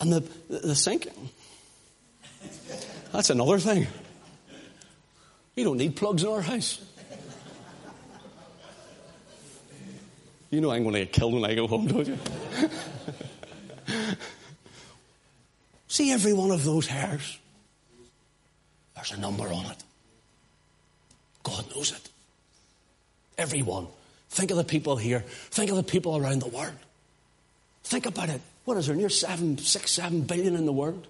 And 0.00 0.12
the, 0.12 0.20
the 0.48 0.74
sink. 0.74 1.08
That's 3.12 3.30
another 3.30 3.58
thing. 3.58 3.86
We 5.56 5.64
don't 5.64 5.78
need 5.78 5.96
plugs 5.96 6.22
in 6.22 6.28
our 6.28 6.40
house. 6.40 6.80
You 10.50 10.60
know 10.60 10.70
I'm 10.70 10.82
going 10.82 10.94
to 10.94 11.00
get 11.00 11.12
killed 11.12 11.34
when 11.34 11.44
I 11.44 11.54
go 11.54 11.66
home, 11.66 11.86
don't 11.86 12.06
you? 12.06 12.18
See 15.88 16.12
every 16.12 16.32
one 16.32 16.50
of 16.50 16.64
those 16.64 16.86
hairs? 16.86 17.38
There's 18.94 19.12
a 19.12 19.18
number 19.18 19.44
on 19.44 19.66
it. 19.66 19.84
God 21.42 21.64
knows 21.74 21.92
it. 21.92 22.08
Everyone. 23.36 23.88
Think 24.30 24.50
of 24.50 24.56
the 24.56 24.64
people 24.64 24.96
here. 24.96 25.20
Think 25.50 25.70
of 25.70 25.76
the 25.76 25.82
people 25.82 26.16
around 26.16 26.40
the 26.40 26.48
world. 26.48 26.76
Think 27.84 28.06
about 28.06 28.28
it. 28.28 28.40
What 28.64 28.76
is 28.76 28.86
there, 28.86 28.96
near 28.96 29.08
seven, 29.08 29.58
six, 29.58 29.92
seven 29.92 30.22
billion 30.22 30.54
in 30.54 30.66
the 30.66 30.72
world? 30.72 31.06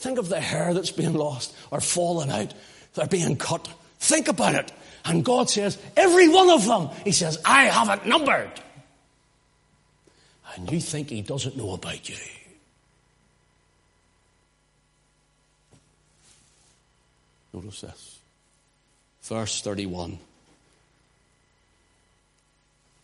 Think 0.00 0.18
of 0.18 0.30
the 0.30 0.40
hair 0.40 0.72
that's 0.72 0.90
being 0.90 1.12
lost 1.12 1.54
or 1.70 1.78
falling 1.78 2.30
out. 2.30 2.54
They're 2.94 3.06
being 3.06 3.36
cut. 3.36 3.68
Think 3.98 4.28
about 4.28 4.54
it. 4.54 4.72
And 5.04 5.22
God 5.22 5.50
says, 5.50 5.76
every 5.94 6.26
one 6.26 6.48
of 6.48 6.64
them, 6.64 6.88
He 7.04 7.12
says, 7.12 7.38
I 7.44 7.64
have 7.64 7.90
it 7.90 8.06
numbered. 8.06 8.50
And 10.56 10.72
you 10.72 10.80
think 10.80 11.10
He 11.10 11.20
doesn't 11.20 11.54
know 11.54 11.74
about 11.74 12.08
you. 12.08 12.16
Notice 17.52 17.82
this. 17.82 18.18
Verse 19.22 19.60
31. 19.60 20.18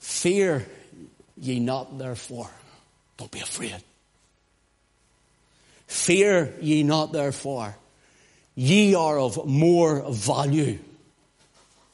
Fear 0.00 0.66
ye 1.36 1.60
not, 1.60 1.98
therefore. 1.98 2.48
Don't 3.18 3.30
be 3.30 3.40
afraid. 3.40 3.82
Fear 5.86 6.54
ye 6.60 6.82
not, 6.82 7.12
therefore. 7.12 7.76
Ye 8.54 8.94
are 8.94 9.18
of 9.18 9.46
more 9.46 10.04
value 10.10 10.78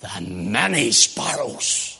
than 0.00 0.52
many 0.52 0.90
sparrows. 0.92 1.98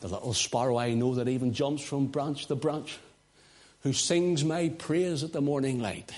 The 0.00 0.08
little 0.08 0.32
sparrow 0.32 0.78
I 0.78 0.94
know 0.94 1.14
that 1.16 1.28
even 1.28 1.52
jumps 1.52 1.82
from 1.82 2.06
branch 2.06 2.46
to 2.46 2.54
branch, 2.54 2.98
who 3.82 3.92
sings 3.92 4.44
my 4.44 4.70
praise 4.70 5.22
at 5.22 5.32
the 5.32 5.42
morning 5.42 5.80
light. 5.80 6.10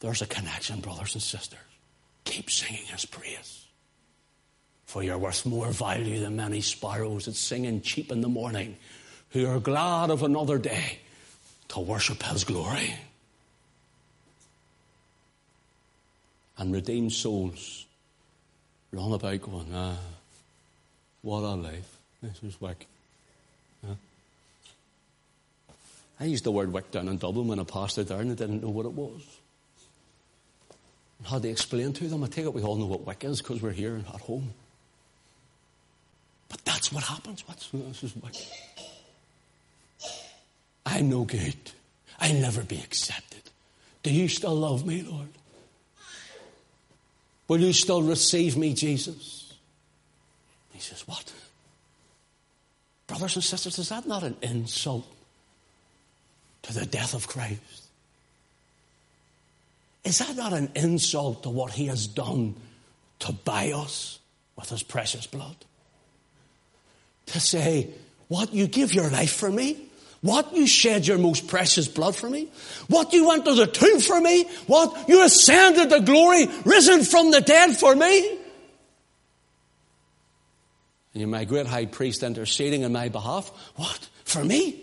There's 0.00 0.22
a 0.22 0.26
connection, 0.26 0.80
brothers 0.80 1.14
and 1.14 1.22
sisters. 1.22 1.58
Keep 2.24 2.50
singing 2.50 2.84
his 2.86 3.04
praise. 3.04 3.63
For 4.86 5.02
you're 5.02 5.18
worth 5.18 5.46
more 5.46 5.70
value 5.70 6.20
than 6.20 6.36
many 6.36 6.60
sparrows 6.60 7.24
that 7.24 7.34
sing 7.34 7.64
in 7.64 7.82
cheap 7.82 8.12
in 8.12 8.20
the 8.20 8.28
morning, 8.28 8.76
who 9.30 9.46
are 9.46 9.58
glad 9.58 10.10
of 10.10 10.22
another 10.22 10.58
day 10.58 10.98
to 11.68 11.80
worship 11.80 12.22
his 12.22 12.44
glory. 12.44 12.94
And 16.56 16.72
redeemed 16.72 17.12
souls 17.12 17.86
run 18.92 19.12
about 19.12 19.40
going, 19.40 19.66
ah, 19.74 19.98
what 21.22 21.40
a 21.40 21.54
life. 21.54 21.98
This 22.22 22.42
is 22.42 22.60
wick. 22.60 22.86
Huh? 23.84 23.94
I 26.20 26.26
used 26.26 26.44
the 26.44 26.52
word 26.52 26.72
wick 26.72 26.90
down 26.90 27.08
in 27.08 27.18
Dublin 27.18 27.48
when 27.48 27.58
I 27.58 27.64
passed 27.64 27.98
it 27.98 28.08
down 28.08 28.20
and 28.20 28.36
didn't 28.36 28.62
know 28.62 28.70
what 28.70 28.86
it 28.86 28.92
was. 28.92 29.22
And 31.18 31.26
had 31.26 31.42
to 31.42 31.48
explain 31.48 31.92
to 31.94 32.06
them. 32.06 32.22
I 32.22 32.28
take 32.28 32.44
it 32.44 32.54
we 32.54 32.62
all 32.62 32.76
know 32.76 32.86
what 32.86 33.06
wick 33.06 33.24
is 33.24 33.42
because 33.42 33.60
we're 33.60 33.72
here 33.72 33.96
at 33.96 34.20
home. 34.20 34.52
But 36.54 36.64
that's 36.64 36.92
what 36.92 37.02
happens. 37.02 37.42
What's 37.48 37.68
this 37.72 38.04
is. 38.04 38.14
I'm 40.86 41.10
no 41.10 41.24
good. 41.24 41.56
I'll 42.20 42.32
never 42.32 42.62
be 42.62 42.76
accepted. 42.76 43.42
Do 44.04 44.12
you 44.12 44.28
still 44.28 44.54
love 44.54 44.86
me, 44.86 45.02
Lord? 45.02 45.30
Will 47.48 47.58
you 47.58 47.72
still 47.72 48.02
receive 48.02 48.56
me, 48.56 48.72
Jesus? 48.72 49.52
He 50.72 50.78
says, 50.78 51.08
What? 51.08 51.32
Brothers 53.08 53.34
and 53.34 53.42
sisters, 53.42 53.80
is 53.80 53.88
that 53.88 54.06
not 54.06 54.22
an 54.22 54.36
insult 54.40 55.12
to 56.62 56.72
the 56.72 56.86
death 56.86 57.14
of 57.14 57.26
Christ? 57.26 57.88
Is 60.04 60.18
that 60.18 60.36
not 60.36 60.52
an 60.52 60.70
insult 60.76 61.42
to 61.42 61.50
what 61.50 61.72
he 61.72 61.86
has 61.86 62.06
done 62.06 62.54
to 63.18 63.32
buy 63.32 63.72
us 63.72 64.20
with 64.54 64.68
his 64.68 64.84
precious 64.84 65.26
blood? 65.26 65.56
To 67.26 67.40
say, 67.40 67.90
What, 68.28 68.52
you 68.52 68.66
give 68.66 68.92
your 68.92 69.10
life 69.10 69.32
for 69.32 69.50
me? 69.50 69.80
What, 70.20 70.56
you 70.56 70.66
shed 70.66 71.06
your 71.06 71.18
most 71.18 71.48
precious 71.48 71.86
blood 71.86 72.16
for 72.16 72.30
me? 72.30 72.48
What, 72.88 73.12
you 73.12 73.28
went 73.28 73.44
to 73.44 73.54
the 73.54 73.66
tomb 73.66 74.00
for 74.00 74.18
me? 74.18 74.44
What, 74.66 75.06
you 75.06 75.22
ascended 75.22 75.90
to 75.90 76.00
glory, 76.00 76.46
risen 76.64 77.04
from 77.04 77.30
the 77.30 77.42
dead 77.42 77.76
for 77.76 77.94
me? 77.94 78.38
And 81.12 81.20
you're 81.20 81.28
my 81.28 81.44
great 81.44 81.66
high 81.66 81.84
priest 81.84 82.22
interceding 82.22 82.86
on 82.86 82.92
my 82.92 83.10
behalf. 83.10 83.50
What? 83.76 84.08
For 84.24 84.42
me? 84.42 84.80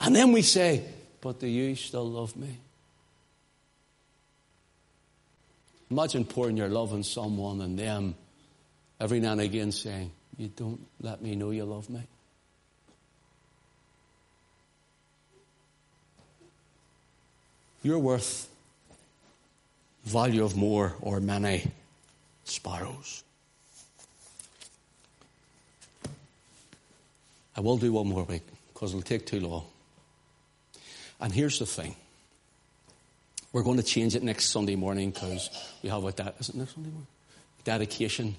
And 0.00 0.14
then 0.14 0.30
we 0.30 0.42
say, 0.42 0.84
but 1.20 1.40
do 1.40 1.48
you 1.48 1.74
still 1.74 2.08
love 2.08 2.36
me? 2.36 2.56
Imagine 5.90 6.24
pouring 6.24 6.56
your 6.56 6.68
love 6.68 6.92
on 6.92 7.02
someone 7.02 7.60
and 7.60 7.76
them 7.76 8.14
every 9.00 9.18
now 9.18 9.32
and 9.32 9.40
again 9.40 9.72
saying, 9.72 10.12
You 10.38 10.48
don't 10.48 10.80
let 11.00 11.22
me 11.22 11.34
know 11.34 11.50
you 11.50 11.64
love 11.64 11.88
me. 11.88 12.02
You're 17.82 17.98
worth 17.98 18.48
value 20.04 20.44
of 20.44 20.56
more 20.56 20.94
or 21.00 21.20
many 21.20 21.70
sparrows. 22.44 23.22
I 27.56 27.60
will 27.60 27.78
do 27.78 27.92
one 27.92 28.08
more 28.08 28.24
week 28.24 28.42
because 28.72 28.90
it'll 28.90 29.02
take 29.02 29.24
too 29.24 29.40
long. 29.40 29.64
And 31.20 31.32
here's 31.32 31.58
the 31.58 31.66
thing. 31.66 31.96
We're 33.52 33.62
going 33.62 33.78
to 33.78 33.82
change 33.82 34.14
it 34.14 34.22
next 34.22 34.50
Sunday 34.50 34.76
morning 34.76 35.10
because 35.10 35.48
we 35.82 35.88
have 35.88 36.04
a 36.04 36.12
de- 36.12 36.34
is 36.38 36.54
next 36.54 36.74
Sunday 36.74 36.90
morning? 36.90 37.06
dedication. 37.64 38.36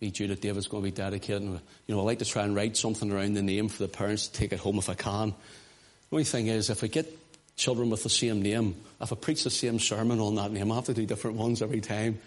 Me, 0.00 0.10
Judith 0.10 0.40
David's 0.40 0.66
going 0.66 0.82
to 0.82 0.90
be 0.90 0.96
dedicated. 0.96 1.42
And, 1.42 1.60
you 1.86 1.94
know, 1.94 2.00
I 2.00 2.04
like 2.04 2.20
to 2.20 2.24
try 2.24 2.44
and 2.44 2.54
write 2.54 2.76
something 2.76 3.12
around 3.12 3.34
the 3.34 3.42
name 3.42 3.68
for 3.68 3.82
the 3.82 3.88
parents 3.88 4.28
to 4.28 4.32
take 4.32 4.52
it 4.52 4.58
home 4.58 4.78
if 4.78 4.88
I 4.88 4.94
can. 4.94 5.30
The 5.30 6.16
only 6.16 6.24
thing 6.24 6.46
is, 6.46 6.70
if 6.70 6.82
I 6.82 6.86
get 6.86 7.18
children 7.60 7.90
with 7.90 8.02
the 8.02 8.08
same 8.08 8.42
name. 8.42 8.74
If 9.00 9.12
I 9.12 9.16
preach 9.16 9.44
the 9.44 9.50
same 9.50 9.78
sermon 9.78 10.18
on 10.18 10.34
that 10.36 10.50
name, 10.50 10.72
I 10.72 10.74
have 10.74 10.86
to 10.86 10.94
do 10.94 11.06
different 11.06 11.36
ones 11.36 11.62
every 11.62 11.80
time. 11.80 12.18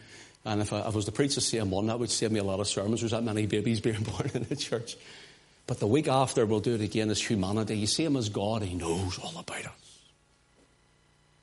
And 0.46 0.62
if 0.62 0.72
I, 0.72 0.80
if 0.82 0.86
I 0.86 0.90
was 0.90 1.06
to 1.06 1.12
preach 1.12 1.36
the 1.36 1.42
same 1.42 1.72
one, 1.72 1.88
that 1.88 2.00
would 2.00 2.12
save 2.12 2.32
me 2.32 2.40
a 2.40 2.44
lot 2.44 2.60
of 2.60 2.68
sermons. 2.68 3.02
There's 3.02 3.12
that 3.12 3.24
many 3.24 3.48
babies 3.48 3.82
being 3.88 4.04
born 4.04 4.30
in 4.34 4.44
the 4.44 4.56
church. 4.56 4.96
But 5.66 5.80
the 5.80 5.88
week 5.88 6.08
after, 6.08 6.46
we'll 6.46 6.60
do 6.60 6.76
it 6.76 6.82
again 6.82 7.10
as 7.10 7.22
humanity. 7.22 7.78
You 7.78 7.88
see 7.88 8.04
him 8.06 8.16
as 8.16 8.30
God, 8.30 8.62
he 8.62 8.76
knows 8.76 9.18
all 9.20 9.38
about 9.38 9.66
us. 9.66 9.83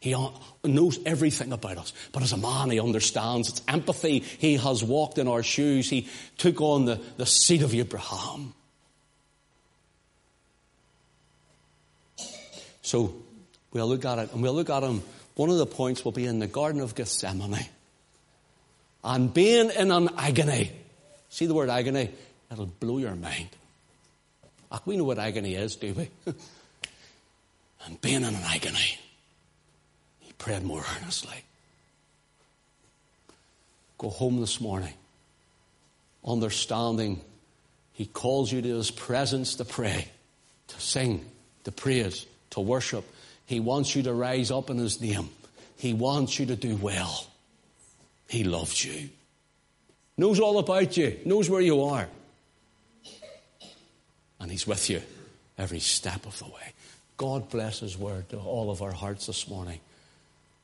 He 0.00 0.16
knows 0.64 0.98
everything 1.04 1.52
about 1.52 1.78
us. 1.78 1.92
But 2.12 2.22
as 2.22 2.32
a 2.32 2.36
man, 2.36 2.70
he 2.70 2.80
understands. 2.80 3.48
It's 3.48 3.62
empathy. 3.68 4.20
He 4.20 4.56
has 4.56 4.82
walked 4.82 5.18
in 5.18 5.28
our 5.28 5.42
shoes. 5.42 5.90
He 5.90 6.08
took 6.38 6.60
on 6.60 6.86
the, 6.86 7.00
the 7.18 7.26
seat 7.26 7.62
of 7.62 7.74
Abraham. 7.74 8.54
So 12.82 13.14
We'll 13.72 13.86
look 13.86 14.04
at 14.04 14.18
it 14.18 14.32
and 14.32 14.42
we'll 14.42 14.54
look 14.54 14.70
at 14.70 14.82
him. 14.82 15.02
One 15.36 15.50
of 15.50 15.58
the 15.58 15.66
points 15.66 16.04
will 16.04 16.12
be 16.12 16.26
in 16.26 16.38
the 16.38 16.46
Garden 16.46 16.80
of 16.80 16.94
Gethsemane. 16.94 17.66
And 19.02 19.32
being 19.32 19.70
in 19.70 19.90
an 19.90 20.10
agony. 20.18 20.72
See 21.28 21.46
the 21.46 21.54
word 21.54 21.70
agony? 21.70 22.10
It'll 22.50 22.66
blow 22.66 22.98
your 22.98 23.14
mind. 23.14 23.48
Like 24.70 24.86
we 24.86 24.96
know 24.96 25.04
what 25.04 25.18
agony 25.18 25.54
is, 25.54 25.76
do 25.76 25.94
we? 25.94 26.10
and 27.86 28.00
being 28.00 28.16
in 28.16 28.24
an 28.24 28.42
agony, 28.44 28.98
prayed 30.40 30.64
more 30.64 30.82
earnestly. 30.96 31.44
Go 33.98 34.08
home 34.08 34.40
this 34.40 34.60
morning, 34.60 34.94
understanding 36.24 37.20
He 37.92 38.06
calls 38.06 38.50
you 38.50 38.60
to 38.62 38.76
His 38.76 38.90
presence 38.90 39.56
to 39.56 39.64
pray, 39.64 40.08
to 40.68 40.80
sing, 40.80 41.24
to 41.64 41.70
praise, 41.70 42.26
to 42.50 42.60
worship. 42.60 43.04
He 43.46 43.60
wants 43.60 43.94
you 43.94 44.02
to 44.04 44.14
rise 44.14 44.50
up 44.50 44.70
in 44.70 44.78
His 44.78 45.00
name. 45.00 45.28
He 45.76 45.92
wants 45.92 46.38
you 46.38 46.46
to 46.46 46.56
do 46.56 46.76
well. 46.76 47.26
He 48.28 48.42
loves 48.42 48.84
you. 48.84 49.10
Knows 50.16 50.40
all 50.40 50.58
about 50.58 50.96
you. 50.96 51.18
Knows 51.24 51.50
where 51.50 51.60
you 51.60 51.82
are. 51.82 52.08
And 54.40 54.50
He's 54.50 54.66
with 54.66 54.88
you 54.88 55.02
every 55.58 55.80
step 55.80 56.24
of 56.24 56.38
the 56.38 56.46
way. 56.46 56.72
God 57.18 57.50
bless 57.50 57.80
His 57.80 57.98
word 57.98 58.30
to 58.30 58.38
all 58.38 58.70
of 58.70 58.80
our 58.80 58.92
hearts 58.92 59.26
this 59.26 59.46
morning. 59.46 59.80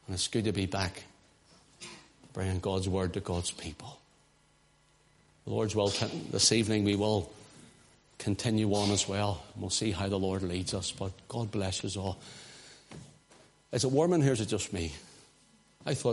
And 0.07 0.15
it's 0.15 0.29
good 0.29 0.45
to 0.45 0.53
be 0.53 0.67
back 0.67 1.05
bringing 2.33 2.61
God's 2.61 2.89
word 2.89 3.15
to 3.15 3.21
God's 3.21 3.51
people. 3.51 3.99
The 5.47 5.53
Lord's 5.53 5.75
will, 5.75 5.89
this 6.31 6.53
evening 6.53 6.85
we 6.85 6.97
will 6.97 7.33
continue 8.19 8.73
on 8.75 8.91
as 8.91 9.09
well. 9.09 9.43
We'll 9.57 9.71
see 9.71 9.91
how 9.91 10.09
the 10.09 10.19
Lord 10.19 10.43
leads 10.43 10.75
us. 10.75 10.93
But 10.93 11.13
God 11.29 11.51
bless 11.51 11.85
us 11.85 11.97
all. 11.97 12.19
Is 13.73 13.85
it 13.85 13.91
warm 13.91 14.13
in 14.13 14.23
here? 14.23 14.33
Is 14.33 14.41
it 14.41 14.49
just 14.49 14.73
me? 14.73 14.93
I 15.87 15.95
thought. 15.95 16.05